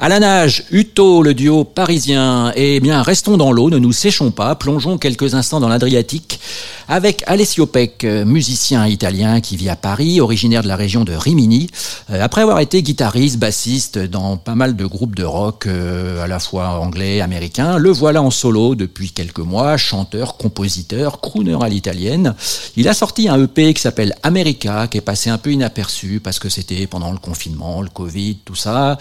À 0.00 0.08
la 0.08 0.20
nage, 0.20 0.62
Uto, 0.70 1.24
le 1.24 1.34
duo 1.34 1.64
parisien. 1.64 2.52
Eh 2.54 2.78
bien, 2.78 3.02
restons 3.02 3.36
dans 3.36 3.50
l'eau, 3.50 3.68
ne 3.68 3.78
nous 3.78 3.90
séchons 3.90 4.30
pas, 4.30 4.54
plongeons 4.54 4.96
quelques 4.96 5.34
instants 5.34 5.58
dans 5.58 5.68
l'Adriatique 5.68 6.38
avec 6.86 7.24
Alessio 7.26 7.66
Peck, 7.66 8.04
musicien 8.04 8.86
italien 8.86 9.40
qui 9.40 9.56
vit 9.56 9.68
à 9.68 9.74
Paris, 9.74 10.20
originaire 10.20 10.62
de 10.62 10.68
la 10.68 10.76
région 10.76 11.02
de 11.02 11.12
Rimini. 11.12 11.68
Euh, 12.10 12.22
Après 12.22 12.42
avoir 12.42 12.60
été 12.60 12.80
guitariste, 12.80 13.38
bassiste 13.38 13.98
dans 13.98 14.36
pas 14.36 14.54
mal 14.54 14.76
de 14.76 14.86
groupes 14.86 15.16
de 15.16 15.24
rock, 15.24 15.66
euh, 15.66 16.22
à 16.22 16.28
la 16.28 16.38
fois 16.38 16.78
anglais, 16.78 17.20
américain, 17.20 17.76
le 17.76 17.90
voilà 17.90 18.22
en 18.22 18.30
solo 18.30 18.76
depuis 18.76 19.10
quelques 19.10 19.40
mois, 19.40 19.76
chanteur, 19.76 20.36
compositeur, 20.36 21.20
crooner 21.20 21.56
à 21.60 21.68
l'italienne. 21.68 22.36
Il 22.76 22.86
a 22.86 22.94
sorti 22.94 23.28
un 23.28 23.42
EP 23.42 23.74
qui 23.74 23.82
s'appelle 23.82 24.14
America, 24.22 24.86
qui 24.86 24.98
est 24.98 25.00
passé 25.00 25.28
un 25.28 25.38
peu 25.38 25.50
inaperçu 25.50 26.20
parce 26.22 26.38
que 26.38 26.48
c'était 26.48 26.86
pendant 26.86 27.10
le 27.10 27.18
confinement, 27.18 27.82
le 27.82 27.90
Covid, 27.90 28.36
tout 28.44 28.54
ça. 28.54 28.96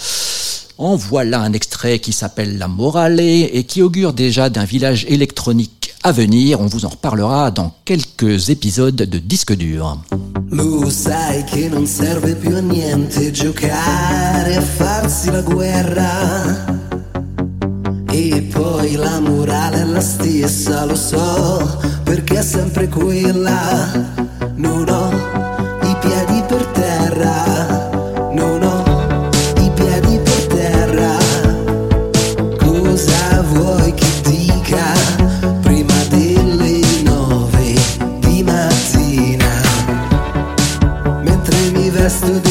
En 0.79 0.95
voilà 0.95 1.39
un 1.39 1.53
extrait 1.53 1.97
qui 1.97 2.13
s'appelle 2.13 2.59
La 2.59 2.67
Morale 2.67 3.19
et 3.19 3.63
qui 3.63 3.81
augure 3.81 4.13
déjà 4.13 4.51
d'un 4.51 4.63
village 4.63 5.07
électronique 5.09 5.95
à 6.03 6.11
venir. 6.11 6.61
On 6.61 6.67
vous 6.67 6.85
en 6.85 6.89
reparlera 6.89 7.49
dans 7.49 7.73
quelques 7.83 8.49
épisodes 8.49 8.95
de 8.95 9.17
Disque 9.17 9.53
dur. 9.53 9.99
Lo 10.51 10.87
sai 10.91 11.43
che 11.45 11.67
non 11.67 11.87
serve 11.87 12.35
più 12.35 12.55
a 12.55 12.59
niente 12.59 13.31
giocare 13.31 14.55
a 14.55 14.61
farsi 14.61 15.31
la 15.31 15.41
guerra. 15.41 16.65
E 18.11 18.47
poi 18.53 18.93
la 18.97 19.19
morale 19.19 19.81
è 19.81 19.85
la 19.85 19.99
stessa, 19.99 20.85
lo 20.85 20.95
so, 20.95 21.79
perché 22.03 22.37
è 22.37 22.43
sempre 22.43 22.87
quella. 22.87 23.91
Non 24.55 24.87
ho 24.87 25.09
i 25.81 25.95
piedi 26.01 26.43
per 26.47 26.65
terra, 26.67 27.56
best 42.07 42.23
today. 42.23 42.46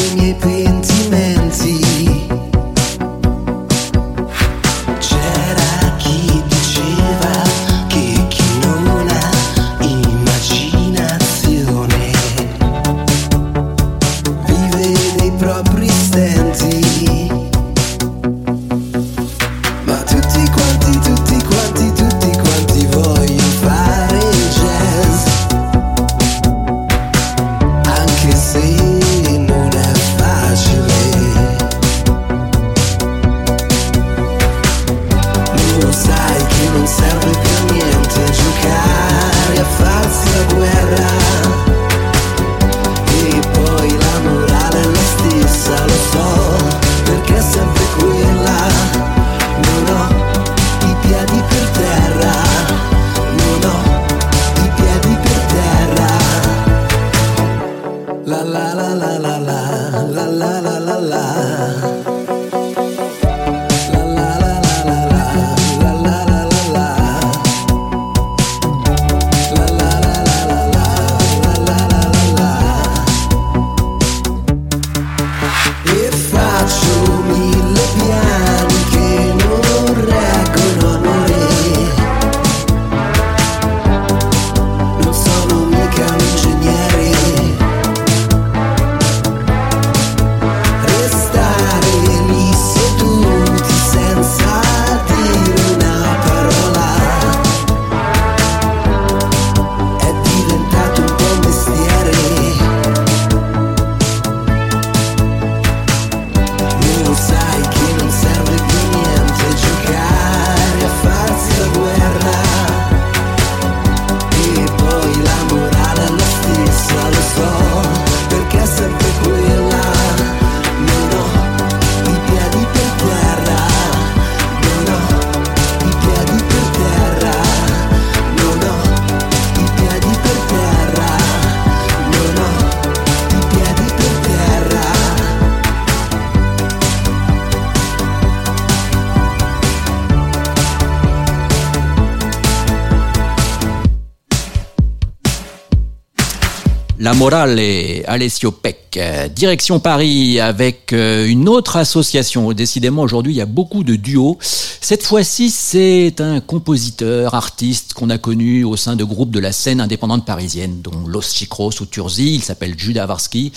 Morale 147.17 148.03
Alessio 148.05 148.51
Peck. 148.51 148.76
Euh, 148.97 149.27
Direction 149.27 149.79
Paris 149.79 150.39
avec 150.39 150.93
euh, 150.93 151.27
une 151.27 151.49
autre 151.49 151.75
association. 151.75 152.51
Décidément, 152.53 153.01
aujourd'hui, 153.01 153.33
il 153.33 153.37
y 153.37 153.41
a 153.41 153.45
beaucoup 153.45 153.83
de 153.83 153.95
duos. 153.95 154.37
Cette 154.41 155.03
fois-ci, 155.03 155.49
c'est 155.49 156.21
un 156.21 156.39
compositeur, 156.39 157.35
artiste 157.35 157.93
qu'on 157.93 158.09
a 158.09 158.17
connu 158.17 158.63
au 158.63 158.75
sein 158.75 158.95
de 158.95 159.03
groupes 159.03 159.31
de 159.31 159.39
la 159.39 159.51
scène 159.51 159.81
indépendante 159.81 160.25
parisienne, 160.25 160.81
dont 160.81 161.07
Los 161.07 161.33
Chicros 161.33 161.71
ou 161.81 161.85
Turzi. 161.85 162.35
Il 162.35 162.43
s'appelle 162.43 162.75
Judas 162.77 163.05
Varsky, 163.05 163.51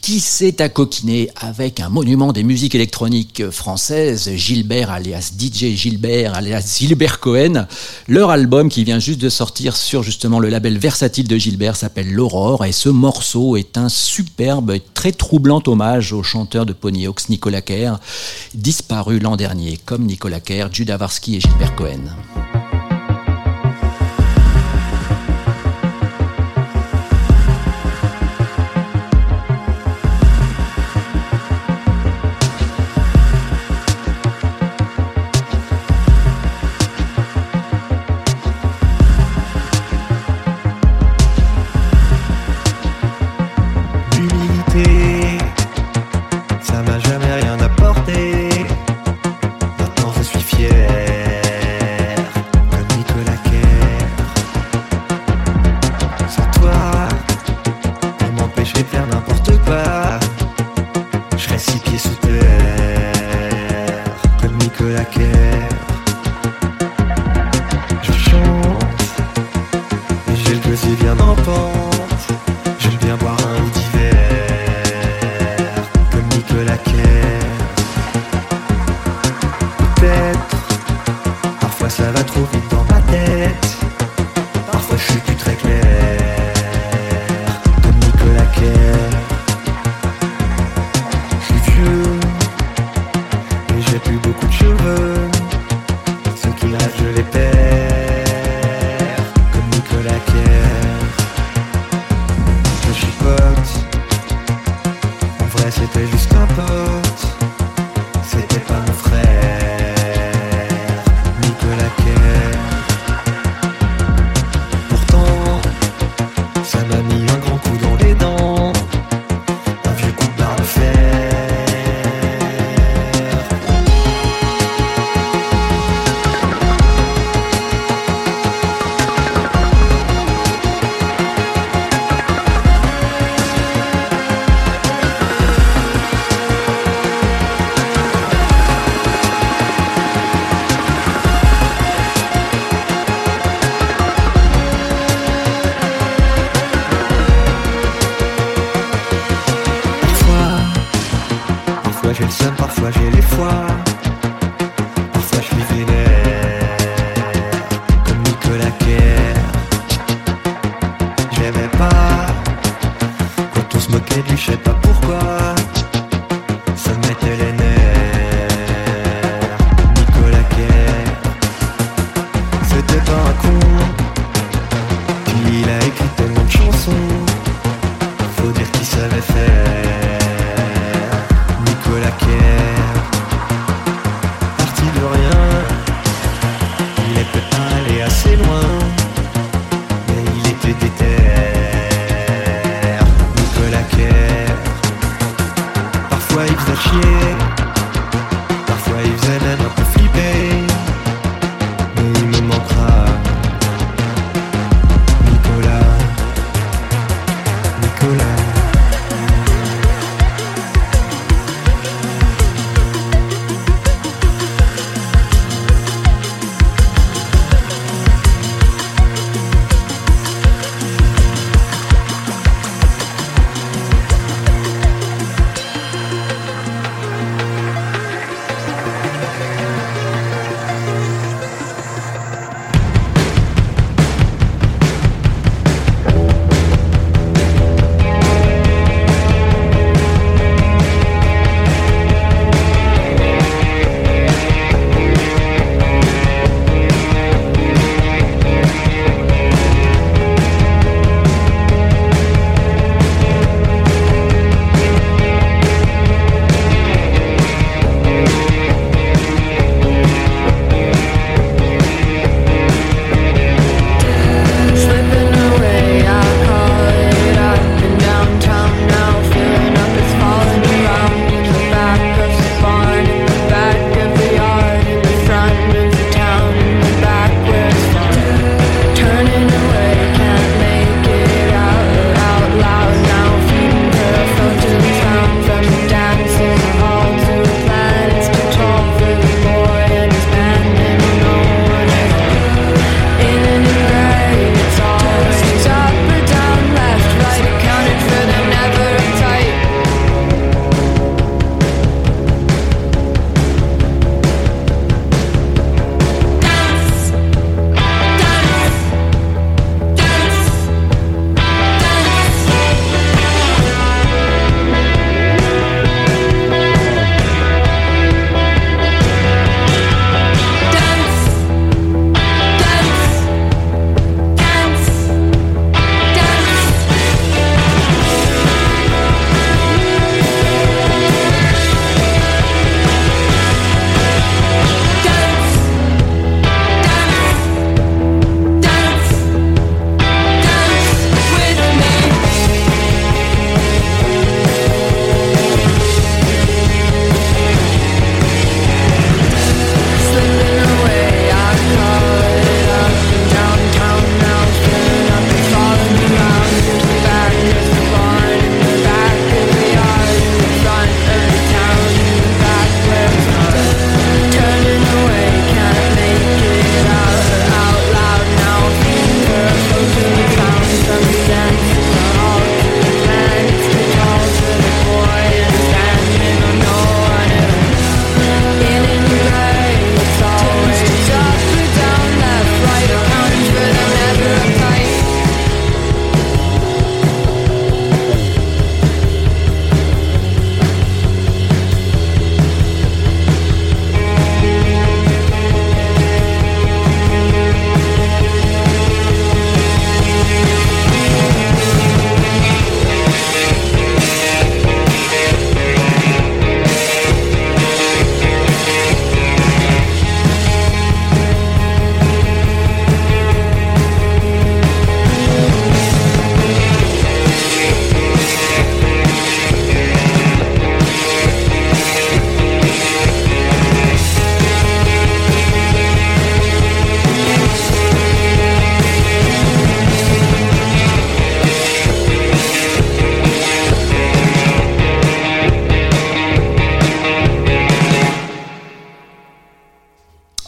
qui 0.00 0.20
s'est 0.20 0.62
accoquiné 0.62 1.30
avec 1.36 1.80
un 1.80 1.88
monument 1.88 2.32
des 2.32 2.42
musiques 2.42 2.74
électroniques 2.74 3.50
françaises, 3.50 4.30
Gilbert 4.34 4.90
alias 4.90 5.32
DJ 5.38 5.74
Gilbert 5.76 6.34
alias 6.34 6.76
Gilbert 6.78 7.20
Cohen. 7.20 7.66
Leur 8.08 8.30
album 8.30 8.68
qui 8.68 8.84
vient 8.84 8.98
juste 8.98 9.20
de 9.20 9.28
sortir 9.28 9.76
sur 9.76 10.02
justement 10.02 10.38
le 10.38 10.48
label 10.48 10.78
versatile 10.78 11.28
de 11.28 11.36
Gilbert 11.36 11.76
s'appelle 11.76 12.12
L'Aurore 12.12 12.64
et 12.64 12.72
ce 12.72 12.88
morceau 12.88 13.56
est 13.56 13.76
un 13.76 13.88
superbe 13.88 14.69
très 14.78 15.12
troublant 15.12 15.62
hommage 15.66 16.12
au 16.12 16.22
chanteur 16.22 16.66
de 16.66 16.72
Ponyhawks 16.72 17.28
Nicolas 17.28 17.62
Kerr, 17.62 17.98
disparu 18.54 19.18
l'an 19.18 19.36
dernier 19.36 19.78
comme 19.84 20.04
Nicolas 20.04 20.40
Kerr, 20.40 20.68
Judas 20.72 20.96
Varsky 20.96 21.36
et 21.36 21.40
Gilbert 21.40 21.74
Cohen. 21.74 22.79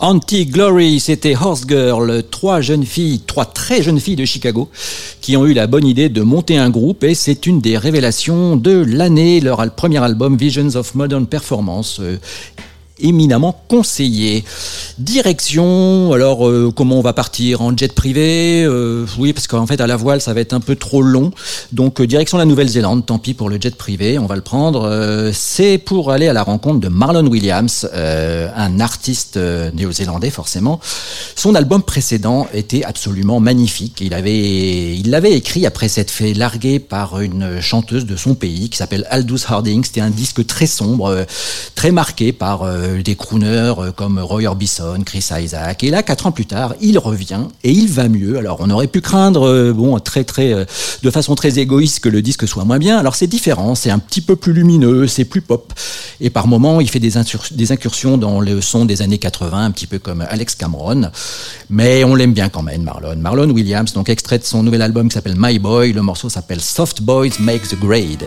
Anti-Glory, 0.02 0.98
c'était 0.98 1.36
Horse 1.36 1.62
Girl, 1.68 2.24
trois 2.28 2.60
jeunes 2.60 2.84
filles, 2.84 3.20
trois 3.20 3.44
très 3.44 3.84
jeunes 3.84 4.00
filles 4.00 4.16
de 4.16 4.24
Chicago 4.24 4.68
qui 5.20 5.36
ont 5.36 5.46
eu 5.46 5.52
la 5.52 5.68
bonne 5.68 5.86
idée 5.86 6.08
de 6.08 6.22
monter 6.22 6.58
un 6.58 6.70
groupe 6.70 7.04
et 7.04 7.14
c'est 7.14 7.46
une 7.46 7.60
des 7.60 7.78
révélations 7.78 8.56
de 8.56 8.84
l'année, 8.84 9.38
leur 9.38 9.64
premier 9.76 10.02
album 10.02 10.36
Visions 10.36 10.74
of 10.74 10.96
Modern 10.96 11.28
Performance. 11.28 12.00
Éminemment 13.02 13.62
conseillé. 13.68 14.44
Direction, 14.98 16.12
alors 16.12 16.48
euh, 16.48 16.72
comment 16.74 16.98
on 16.98 17.02
va 17.02 17.12
partir 17.12 17.60
en 17.60 17.76
jet 17.76 17.92
privé 17.92 18.64
Euh, 18.64 19.06
Oui, 19.18 19.32
parce 19.32 19.46
qu'en 19.46 19.66
fait 19.66 19.80
à 19.80 19.86
la 19.86 19.96
voile 19.96 20.20
ça 20.20 20.32
va 20.32 20.40
être 20.40 20.52
un 20.52 20.60
peu 20.60 20.76
trop 20.76 21.02
long. 21.02 21.32
Donc 21.72 22.00
euh, 22.00 22.06
direction 22.06 22.38
la 22.38 22.44
Nouvelle-Zélande, 22.44 23.04
tant 23.04 23.18
pis 23.18 23.34
pour 23.34 23.48
le 23.50 23.60
jet 23.60 23.74
privé, 23.76 24.18
on 24.18 24.26
va 24.26 24.36
le 24.36 24.42
prendre. 24.42 25.30
C'est 25.32 25.78
pour 25.78 26.10
aller 26.10 26.28
à 26.28 26.32
la 26.32 26.42
rencontre 26.42 26.80
de 26.80 26.88
Marlon 26.88 27.26
Williams, 27.26 27.88
un 27.94 28.80
artiste 28.80 29.36
néo-zélandais 29.36 30.30
forcément. 30.30 30.80
Son 31.36 31.54
album 31.54 31.82
précédent 31.82 32.46
était 32.54 32.84
absolument 32.84 33.40
magnifique. 33.40 34.00
Il 34.00 34.14
avait, 34.14 34.96
il 34.96 35.10
l'avait 35.10 35.32
écrit 35.32 35.66
après 35.66 35.88
s'être 35.88 36.10
fait 36.10 36.34
larguer 36.34 36.78
par 36.78 37.20
une 37.20 37.60
chanteuse 37.60 38.06
de 38.06 38.16
son 38.16 38.34
pays 38.34 38.70
qui 38.70 38.76
s'appelle 38.78 39.06
Aldous 39.10 39.44
Harding. 39.48 39.84
C'était 39.84 40.00
un 40.00 40.10
disque 40.10 40.46
très 40.46 40.66
sombre, 40.66 41.26
très 41.74 41.90
marqué 41.90 42.32
par 42.32 42.64
des 43.00 43.16
crooners 43.16 43.74
euh, 43.78 43.92
comme 43.92 44.18
Roy 44.18 44.44
Orbison, 44.46 45.02
Chris 45.04 45.26
Isaac. 45.32 45.82
Et 45.84 45.90
là, 45.90 46.02
quatre 46.02 46.26
ans 46.26 46.32
plus 46.32 46.46
tard, 46.46 46.74
il 46.80 46.98
revient 46.98 47.44
et 47.64 47.70
il 47.70 47.88
va 47.88 48.08
mieux. 48.08 48.36
Alors, 48.36 48.58
on 48.60 48.68
aurait 48.70 48.88
pu 48.88 49.00
craindre, 49.00 49.48
euh, 49.48 49.72
bon, 49.72 49.98
très, 49.98 50.24
très, 50.24 50.52
euh, 50.52 50.64
de 51.02 51.10
façon 51.10 51.34
très 51.34 51.58
égoïste 51.58 52.00
que 52.00 52.08
le 52.08 52.20
disque 52.20 52.46
soit 52.46 52.64
moins 52.64 52.78
bien. 52.78 52.98
Alors, 52.98 53.14
c'est 53.14 53.26
différent. 53.26 53.74
C'est 53.74 53.90
un 53.90 53.98
petit 53.98 54.20
peu 54.20 54.36
plus 54.36 54.52
lumineux, 54.52 55.06
c'est 55.06 55.24
plus 55.24 55.40
pop. 55.40 55.72
Et 56.20 56.28
par 56.28 56.46
moments, 56.46 56.80
il 56.80 56.90
fait 56.90 57.00
des, 57.00 57.12
des 57.52 57.72
incursions 57.72 58.18
dans 58.18 58.40
le 58.40 58.60
son 58.60 58.84
des 58.84 59.00
années 59.00 59.18
80, 59.18 59.64
un 59.64 59.70
petit 59.70 59.86
peu 59.86 59.98
comme 59.98 60.20
Alex 60.28 60.54
Cameron. 60.54 61.10
Mais 61.70 62.04
on 62.04 62.14
l'aime 62.14 62.34
bien 62.34 62.48
quand 62.48 62.62
même, 62.62 62.82
Marlon. 62.82 63.16
Marlon 63.16 63.50
Williams, 63.50 63.92
donc 63.92 64.08
extrait 64.08 64.38
de 64.38 64.44
son 64.44 64.62
nouvel 64.62 64.82
album 64.82 65.08
qui 65.08 65.14
s'appelle 65.14 65.36
My 65.38 65.58
Boy. 65.58 65.92
Le 65.92 66.02
morceau 66.02 66.28
s'appelle 66.28 66.60
Soft 66.60 67.02
Boys 67.02 67.38
Make 67.40 67.68
the 67.68 67.78
Grade. 67.78 68.24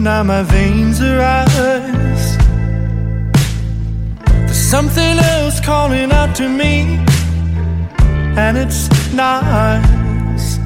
Now 0.00 0.22
my 0.22 0.42
veins 0.42 0.98
are 1.02 1.20
ice. 1.20 2.36
There's 4.24 4.56
something 4.56 5.18
else 5.18 5.60
calling 5.60 6.10
out 6.10 6.34
to 6.36 6.48
me, 6.48 7.04
and 8.34 8.56
it's 8.56 8.88
nice. 9.12 10.58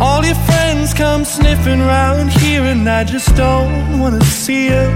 All 0.00 0.24
your 0.24 0.34
friends 0.34 0.94
come 0.94 1.24
sniffing 1.24 1.78
round 1.80 2.32
here, 2.32 2.62
and 2.62 2.88
I 2.88 3.04
just 3.04 3.36
don't 3.36 4.00
wanna 4.00 4.24
see 4.24 4.66
it. 4.66 4.90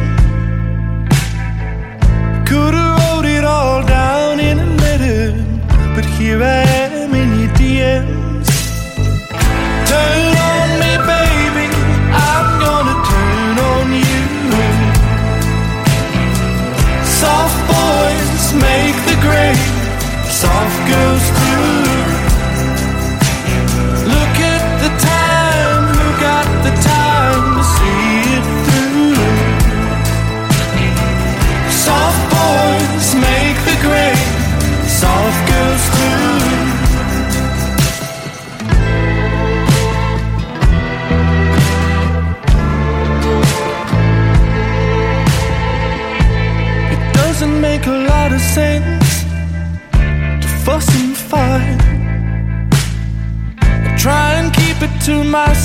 Could've 2.45 2.99
wrote 2.99 3.25
it 3.25 3.45
all 3.45 3.85
down 3.87 4.41
in 4.41 4.59
a 4.59 4.67
letter, 4.85 5.33
but 5.95 6.05
here 6.05 6.43
I 6.43 6.60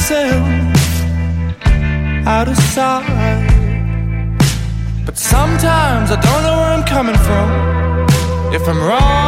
myself, 0.06 0.48
out 2.28 2.48
of 2.48 2.58
sight. 2.58 3.06
But 5.04 5.18
sometimes 5.18 6.12
I 6.12 6.22
don't 6.22 6.44
know 6.44 6.58
where 6.58 6.74
I'm 6.78 6.86
coming 6.86 7.18
from. 7.18 8.54
If 8.54 8.68
I'm 8.68 8.82
wrong 8.84 9.25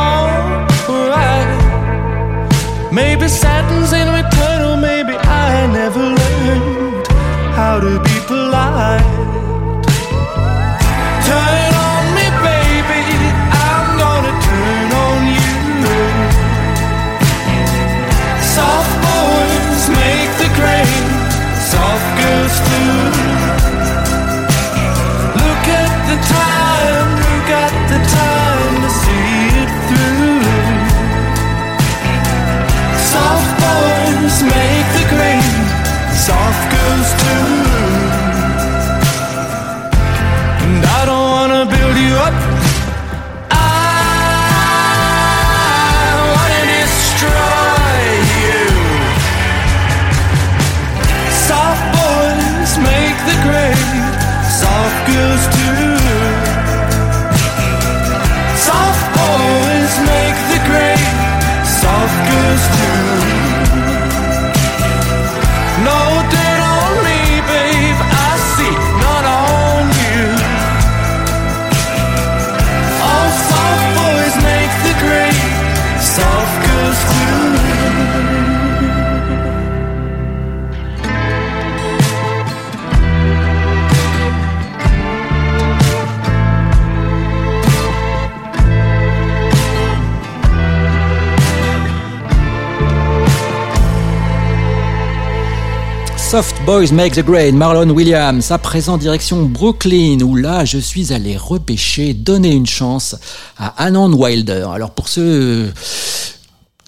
Boys 96.67 96.91
Make 96.91 97.13
the 97.13 97.23
Grade, 97.23 97.55
Marlon 97.55 97.89
Williams, 97.91 98.51
à 98.51 98.57
présent 98.57 98.97
direction 98.97 99.43
Brooklyn, 99.43 100.19
où 100.19 100.35
là 100.35 100.65
je 100.65 100.77
suis 100.77 101.13
allé 101.13 101.37
repêcher, 101.37 102.13
donner 102.13 102.51
une 102.51 102.65
chance 102.65 103.15
à 103.57 103.67
Anand 103.81 104.11
Wilder. 104.11 104.67
Alors 104.73 104.91
pour 104.91 105.07
ceux 105.07 105.71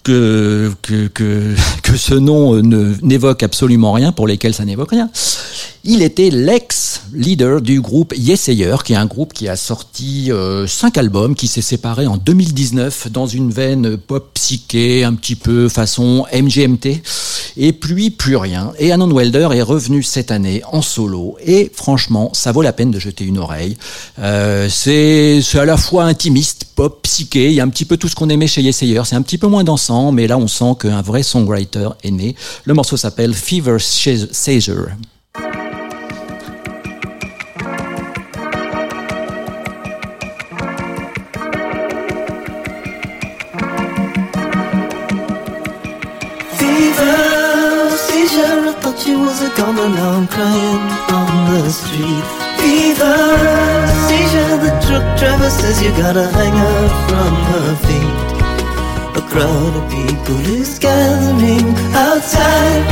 que, 0.02 0.72
que, 0.82 1.08
que, 1.82 1.96
ce 1.96 2.14
nom 2.14 2.56
euh, 2.56 2.96
n'évoque 3.02 3.42
absolument 3.42 3.92
rien, 3.92 4.12
pour 4.12 4.26
lesquels 4.26 4.54
ça 4.54 4.64
n'évoque 4.64 4.90
rien, 4.90 5.10
Il 5.84 6.02
était 6.02 6.30
l'ex-leader 6.30 7.60
du 7.60 7.80
groupe 7.80 8.14
Yesayer, 8.16 8.76
qui 8.84 8.92
est 8.92 8.96
un 8.96 9.06
groupe 9.06 9.32
qui 9.32 9.48
a 9.48 9.56
sorti 9.56 10.30
euh, 10.30 10.66
cinq 10.66 10.98
albums, 10.98 11.34
qui 11.34 11.48
s'est 11.48 11.62
séparé 11.62 12.06
en 12.06 12.16
2019 12.16 13.10
dans 13.10 13.26
une 13.26 13.50
veine 13.50 13.96
pop 13.96 14.30
psyché, 14.34 15.04
un 15.04 15.14
petit 15.14 15.36
peu 15.36 15.68
façon 15.68 16.26
MGMT, 16.32 17.02
et 17.56 17.72
puis 17.72 18.10
plus 18.10 18.36
rien. 18.36 18.72
Et 18.78 18.92
Anon 18.92 19.12
Welder 19.14 19.48
est 19.52 19.62
revenu 19.62 20.02
cette 20.02 20.30
année 20.30 20.62
en 20.70 20.82
solo, 20.82 21.36
et 21.44 21.70
franchement, 21.74 22.30
ça 22.32 22.52
vaut 22.52 22.62
la 22.62 22.72
peine 22.72 22.90
de 22.90 22.98
jeter 22.98 23.24
une 23.24 23.38
oreille. 23.38 23.76
Euh, 24.18 24.68
c'est 24.70 25.40
à 25.54 25.64
la 25.64 25.76
fois 25.76 26.04
intimiste, 26.04 26.66
pop, 26.76 27.00
psyché, 27.02 27.48
il 27.48 27.54
y 27.54 27.60
a 27.60 27.64
un 27.64 27.68
petit 27.68 27.84
peu 27.84 27.96
tout 27.96 28.08
ce 28.08 28.14
qu'on 28.14 28.28
aimait 28.28 28.46
chez 28.46 28.62
Yesayer, 28.62 29.02
c'est 29.04 29.16
un 29.16 29.22
petit 29.22 29.38
peu 29.38 29.46
moins 29.46 29.64
dansant, 29.64 29.89
mais 30.12 30.26
là 30.26 30.38
on 30.38 30.48
sent 30.48 30.76
qu'un 30.80 31.02
vrai 31.02 31.22
songwriter 31.22 31.88
est 32.02 32.10
né. 32.10 32.34
Le 32.64 32.74
morceau 32.74 32.96
s'appelle 32.96 33.34
Fever 33.34 33.78
seizure, 33.78 34.88
crying 50.26 50.82
on 51.10 51.30
the 51.50 51.70
street. 51.70 52.24
Fever, 52.60 53.18
seizure, 54.06 54.56
the 54.58 54.72
truck 54.86 55.18
driver 55.18 55.50
says 55.50 55.82
you 55.82 55.90
gotta 55.90 56.26
hang 56.30 56.52
her 56.52 56.88
from 57.08 57.34
her 57.50 57.76
feet. 57.86 58.19
Crowd 59.30 59.76
of 59.76 59.88
people 59.92 60.40
is 60.58 60.76
gathering 60.80 61.68
outside. 61.94 62.82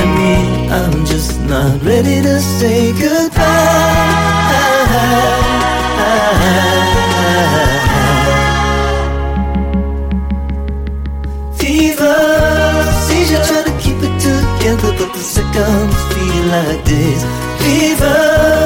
And 0.00 0.10
me, 0.16 0.68
I'm 0.70 1.04
just 1.04 1.38
not 1.42 1.82
ready 1.82 2.22
to 2.22 2.40
say 2.40 2.92
goodbye. 2.92 4.22
Fever, 11.58 12.16
seizure, 13.04 13.44
try 13.44 13.62
to 13.64 13.74
keep 13.82 13.98
it 14.00 14.14
together, 14.18 14.92
but 14.98 15.12
the 15.12 15.20
seconds 15.20 15.94
feel 16.14 16.44
like 16.46 16.82
days. 16.86 17.22
Fever, 17.60 18.61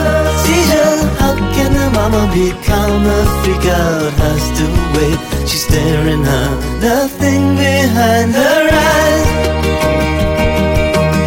mama 2.17 2.33
be 2.35 2.51
calm? 2.67 3.07
A 3.07 3.19
freak 3.43 3.67
out 3.67 4.12
has 4.23 4.45
to 4.59 4.67
wait. 4.95 5.19
She's 5.49 5.64
staring 5.69 6.25
out, 6.25 6.59
nothing 6.81 7.43
behind 7.57 8.33
her 8.35 8.62
eyes. 8.91 9.27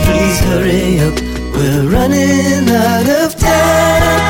Please 0.05 0.39
hurry 0.47 0.99
up, 1.07 1.15
we're 1.53 1.85
running 1.95 2.69
out 2.69 3.07
of 3.21 3.29
time. 3.35 4.27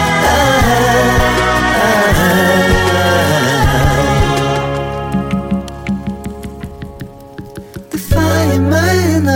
The 7.91 7.99
fire 8.09 8.53
in 8.55 8.63
my 8.75 8.93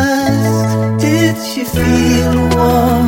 eyes, 0.07 1.01
did 1.01 1.35
she 1.49 1.63
feel 1.75 2.35
warm? 2.55 3.07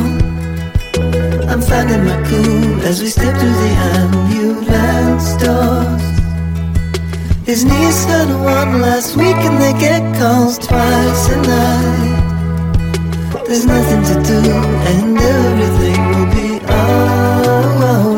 I'm 1.50 1.60
finding 1.62 2.04
my 2.04 2.18
cool 2.28 2.65
as 2.86 3.02
we 3.02 3.08
step 3.08 3.36
through 3.36 3.58
the 3.64 3.72
ambulance 3.98 5.34
doors. 5.42 6.04
His 7.44 7.64
knees 7.64 8.04
had 8.04 8.28
one 8.28 8.80
last 8.80 9.16
week 9.16 9.40
and 9.48 9.60
they 9.60 9.72
get 9.80 10.02
calls 10.16 10.56
twice 10.56 11.28
a 11.30 11.36
night. 11.42 12.26
There's 13.48 13.66
nothing 13.66 14.02
to 14.10 14.14
do 14.30 14.40
and 14.90 15.18
everything 15.18 16.00
will 16.12 16.30
be 16.38 16.48
alright. 16.72 18.15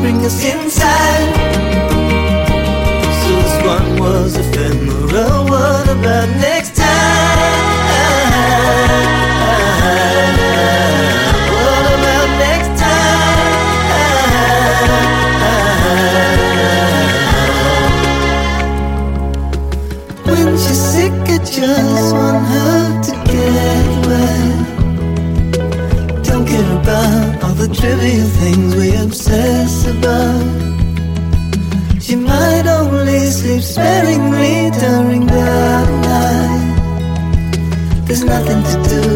Bring 0.00 0.16
us 0.24 0.44
inside. 0.44 1.35
Nothing 38.26 38.62
to 38.64 38.88
do, 38.88 39.15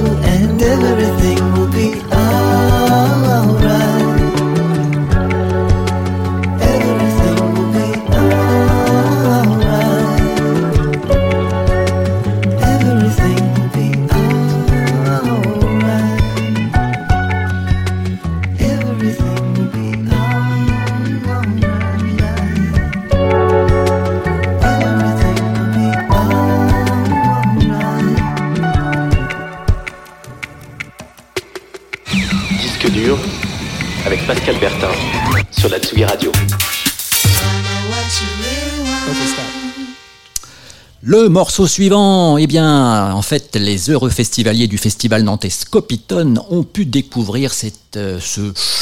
Le 41.20 41.28
morceau 41.28 41.66
suivant, 41.66 42.38
eh 42.38 42.46
bien, 42.46 43.12
en 43.12 43.20
fait, 43.20 43.54
les 43.54 43.90
heureux 43.90 44.08
festivaliers 44.08 44.68
du 44.68 44.78
festival 44.78 45.22
nantais 45.22 45.50
Scopiton 45.50 46.36
ont 46.48 46.62
pu 46.62 46.86
découvrir 46.86 47.52
cette, 47.52 47.96
euh, 47.96 48.18
ce, 48.22 48.40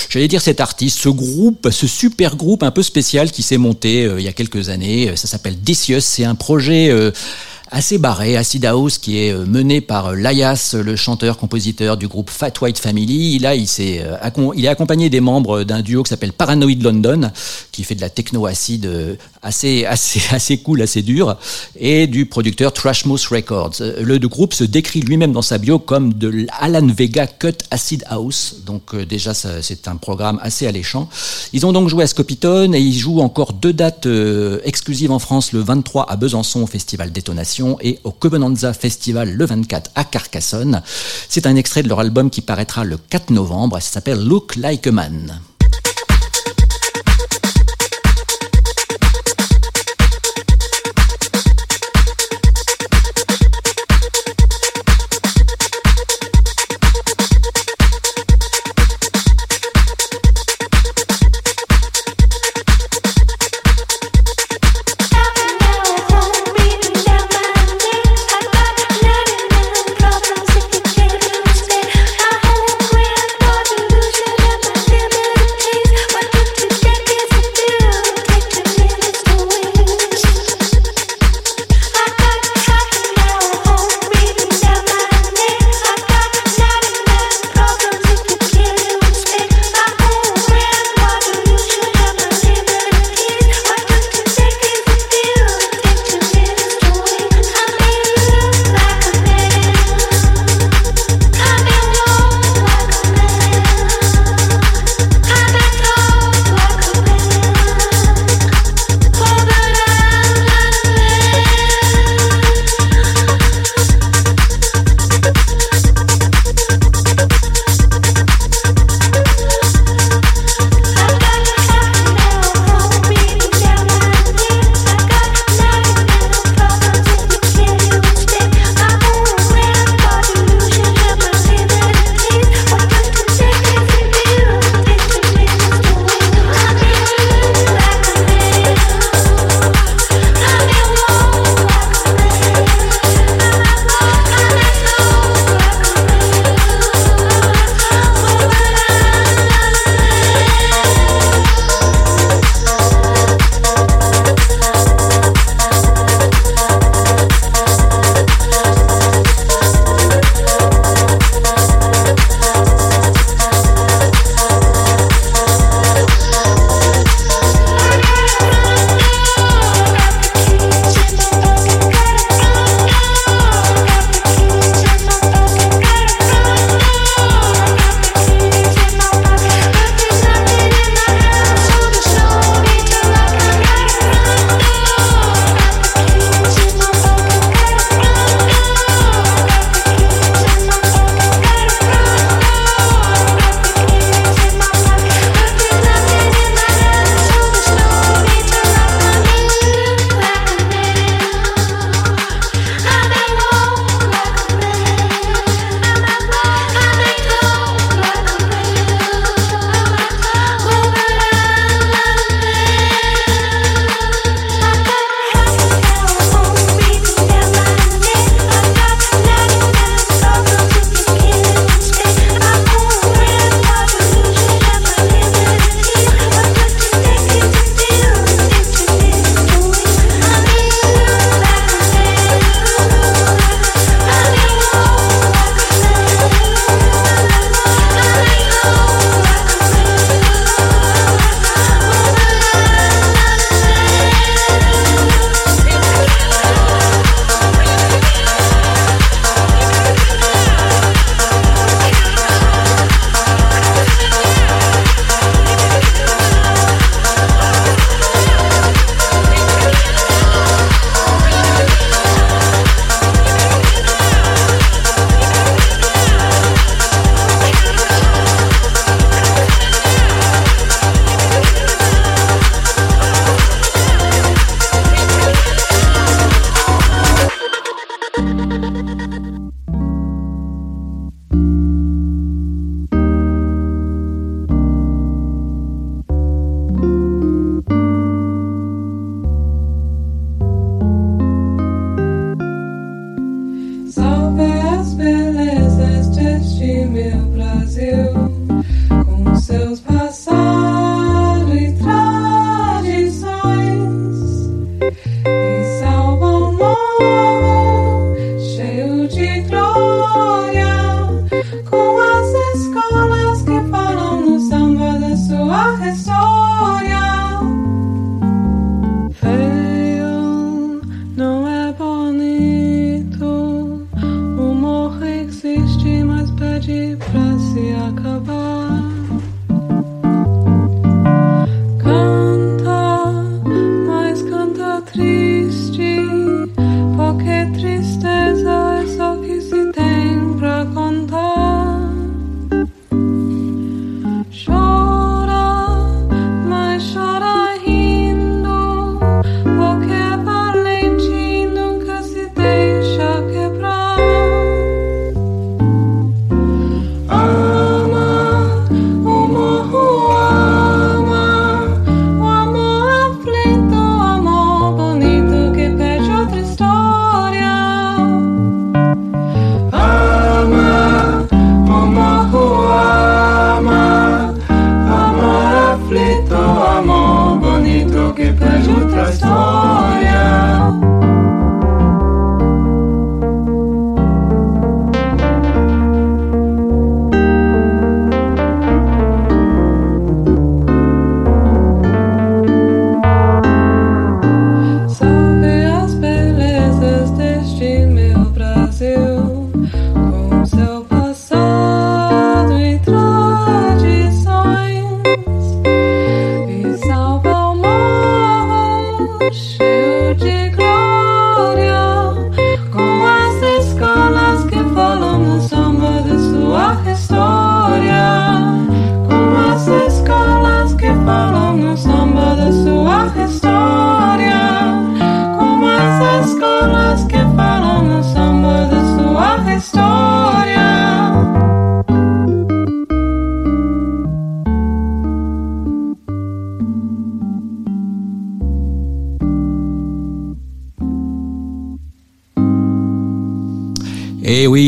j'allais 0.08 0.28
dire 0.28 0.40
cet 0.40 0.60
artiste, 0.60 1.00
ce 1.00 1.08
groupe, 1.08 1.68
ce 1.72 1.88
super 1.88 2.36
groupe 2.36 2.62
un 2.62 2.70
peu 2.70 2.84
spécial 2.84 3.32
qui 3.32 3.42
s'est 3.42 3.56
monté 3.56 4.04
euh, 4.04 4.20
il 4.20 4.24
y 4.24 4.28
a 4.28 4.32
quelques 4.32 4.68
années. 4.68 5.16
Ça 5.16 5.26
s'appelle 5.26 5.60
Decius. 5.60 6.04
C'est 6.04 6.24
un 6.24 6.36
projet 6.36 6.90
euh, 6.90 7.10
assez 7.72 7.98
barré, 7.98 8.36
acid 8.36 8.64
house, 8.64 8.98
qui 8.98 9.18
est 9.18 9.32
euh, 9.32 9.44
mené 9.44 9.80
par 9.80 10.06
euh, 10.06 10.14
Layas, 10.14 10.76
le 10.80 10.94
chanteur-compositeur 10.94 11.96
du 11.96 12.06
groupe 12.06 12.30
Fat 12.30 12.52
White 12.62 12.78
Family. 12.78 13.40
Là, 13.40 13.56
il, 13.56 13.66
euh, 13.80 14.16
accom- 14.22 14.52
il 14.56 14.64
est 14.64 14.68
accompagné 14.68 15.10
des 15.10 15.20
membres 15.20 15.64
d'un 15.64 15.82
duo 15.82 16.04
qui 16.04 16.10
s'appelle 16.10 16.32
Paranoid 16.32 16.80
London, 16.82 17.32
qui 17.72 17.82
fait 17.82 17.96
de 17.96 18.00
la 18.00 18.10
techno 18.10 18.46
acide 18.46 18.86
euh, 18.86 19.16
assez, 19.42 19.84
assez, 19.84 20.20
assez 20.34 20.58
cool, 20.58 20.82
assez 20.82 21.02
dur, 21.02 21.36
et 21.76 22.06
du 22.06 22.26
producteur 22.26 22.72
Trashmouth 22.72 23.24
Records. 23.24 23.74
Euh, 23.80 24.02
Le 24.02 24.18
groupe 24.28 24.54
se 24.54 24.64
décrit 24.64 25.00
lui-même 25.00 25.32
dans 25.32 25.42
sa 25.42 25.58
bio 25.58 25.78
comme 25.78 26.14
de 26.14 26.28
l'Alan 26.28 26.86
Vega 26.86 27.26
Cut 27.26 27.58
Acid 27.70 28.04
House, 28.08 28.56
donc 28.66 28.94
euh, 28.94 29.04
déjà 29.06 29.34
c'est 29.34 29.88
un 29.88 29.96
programme 29.96 30.38
assez 30.42 30.66
alléchant. 30.66 31.08
Ils 31.52 31.66
ont 31.66 31.72
donc 31.72 31.88
joué 31.88 32.04
à 32.04 32.06
Scopitone 32.06 32.74
et 32.74 32.80
ils 32.80 32.98
jouent 32.98 33.20
encore 33.20 33.52
deux 33.52 33.72
dates 33.72 34.06
euh, 34.06 34.60
exclusives 34.64 35.10
en 35.10 35.18
France, 35.18 35.52
le 35.52 35.60
23 35.60 36.10
à 36.10 36.16
Besançon 36.16 36.62
au 36.62 36.66
Festival 36.66 37.12
Détonation 37.12 37.78
et 37.80 37.98
au 38.04 38.10
Covenanza 38.10 38.72
Festival 38.72 39.32
le 39.32 39.46
24 39.46 39.90
à 39.94 40.04
Carcassonne. 40.04 40.82
C'est 41.28 41.46
un 41.46 41.56
extrait 41.56 41.82
de 41.82 41.88
leur 41.88 42.00
album 42.00 42.30
qui 42.30 42.40
paraîtra 42.40 42.84
le 42.84 42.96
4 42.96 43.30
novembre, 43.30 43.80
ça 43.80 43.92
s'appelle 43.92 44.22
Look 44.24 44.56
Like 44.56 44.86
a 44.86 44.92
Man. 44.92 45.40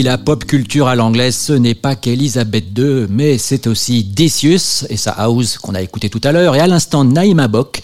La 0.03 0.17
pop 0.17 0.47
culture 0.47 0.89
à 0.89 0.95
l'anglaise, 0.95 1.37
ce 1.37 1.53
n'est 1.53 1.75
pas 1.75 1.95
qu'Elisabeth 1.95 2.67
II, 2.77 3.07
mais 3.11 3.37
c'est 3.37 3.67
aussi 3.67 4.03
Decius 4.03 4.87
et 4.89 4.97
sa 4.97 5.11
house 5.11 5.59
qu'on 5.59 5.75
a 5.75 5.83
écouté 5.83 6.09
tout 6.09 6.21
à 6.25 6.33
l'heure, 6.33 6.57
et 6.57 6.61
à 6.61 6.67
l'instant 6.67 7.05
Naïma 7.05 7.49
Bock. 7.49 7.83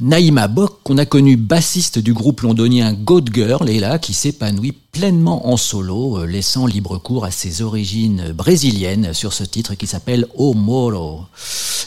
Naïma 0.00 0.48
Bock, 0.48 0.80
qu'on 0.82 0.98
a 0.98 1.06
connu 1.06 1.36
bassiste 1.36 1.98
du 1.98 2.12
groupe 2.12 2.42
londonien 2.42 2.92
Goat 2.92 3.24
Girl, 3.32 3.70
et 3.70 3.80
là, 3.80 3.98
qui 3.98 4.12
s'épanouit 4.12 4.74
pleinement 4.92 5.48
en 5.48 5.56
solo, 5.56 6.18
euh, 6.18 6.26
laissant 6.26 6.66
libre 6.66 6.98
cours 6.98 7.24
à 7.24 7.30
ses 7.30 7.62
origines 7.62 8.32
brésiliennes 8.34 9.14
sur 9.14 9.32
ce 9.32 9.44
titre 9.44 9.74
qui 9.74 9.86
s'appelle 9.86 10.26
O 10.34 10.52
Moro. 10.52 11.22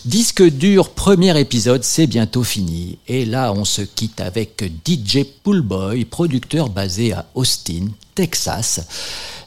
Disque 0.05 0.43
dur, 0.43 0.89
premier 0.89 1.39
épisode, 1.39 1.83
c'est 1.83 2.07
bientôt 2.07 2.43
fini. 2.43 2.97
Et 3.07 3.25
là, 3.25 3.53
on 3.53 3.65
se 3.65 3.83
quitte 3.83 4.21
avec 4.21 4.63
DJ 4.87 5.25
Poolboy, 5.43 6.05
producteur 6.05 6.69
basé 6.69 7.13
à 7.13 7.27
Austin, 7.35 7.89
Texas, 8.15 8.81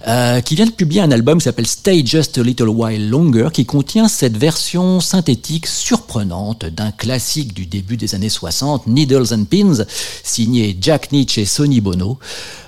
euh, 0.07 0.41
qui 0.41 0.55
vient 0.57 0.67
de 0.67 0.71
publier 0.73 1.01
un 1.01 1.11
album 1.11 1.39
qui 1.39 1.45
s'appelle 1.45 1.67
Stay 1.67 2.05
Just 2.05 2.39
a 2.39 2.43
Little 2.43 2.69
While 2.69 3.09
Longer, 3.09 3.49
qui 3.53 3.67
contient 3.67 4.09
cette 4.09 4.37
version 4.37 5.01
synthétique 5.01 5.67
surprenante 5.67 6.65
d'un 6.67 6.91
classique 6.91 7.55
du 7.55 7.67
début 7.67 7.97
des 7.97 8.15
années 8.15 8.29
60, 8.29 8.87
Needles 8.87 9.33
and 9.33 9.45
Pins, 9.45 9.85
signé 10.23 10.77
Jack 10.81 11.13
Nietzsche 11.13 11.43
et 11.43 11.47
Sonny 11.47 11.81
Bono. 11.81 12.19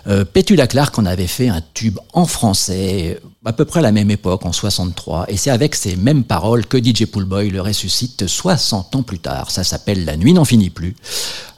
Euh, 0.07 0.25
Petula 0.25 0.67
Clark 0.67 0.99
en 0.99 1.07
avait 1.07 1.27
fait 1.27 1.49
un 1.49 1.63
tube 1.73 1.99
en 2.13 2.27
français 2.27 3.21
à 3.45 3.53
peu 3.53 3.65
près 3.65 3.81
à 3.81 3.83
la 3.83 3.93
même 3.93 4.11
époque, 4.11 4.47
en 4.47 4.53
63, 4.53 5.27
et 5.29 5.37
c'est 5.37 5.51
avec 5.51 5.75
ces 5.75 5.97
mêmes 5.97 6.25
paroles 6.25 6.67
que 6.67 6.79
DJ 6.79 7.05
Poolboy 7.05 7.51
le 7.51 7.61
ressuscite 7.61 8.27
60 8.27 8.97
ans 8.97 9.03
plus 9.03 9.19
tard. 9.19 9.51
Ça 9.51 9.65
s'appelle 9.65 10.05
La 10.05 10.17
nuit 10.17 10.33
n'en 10.33 10.45
finit 10.45 10.71
plus. 10.71 10.97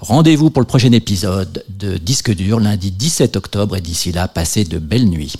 Rendez-vous 0.01 0.51
pour 0.51 0.62
le 0.62 0.66
prochain 0.66 0.93
épisode 0.93 1.64
de 1.68 1.97
Disque 1.97 2.35
dur 2.35 2.61
lundi 2.61 2.91
17 2.91 3.37
octobre, 3.37 3.77
et 3.77 3.81
d'ici 3.81 4.11
là, 4.12 4.27
passez 4.27 4.64
de 4.64 4.79
belles 4.79 5.09
nuits. 5.09 5.35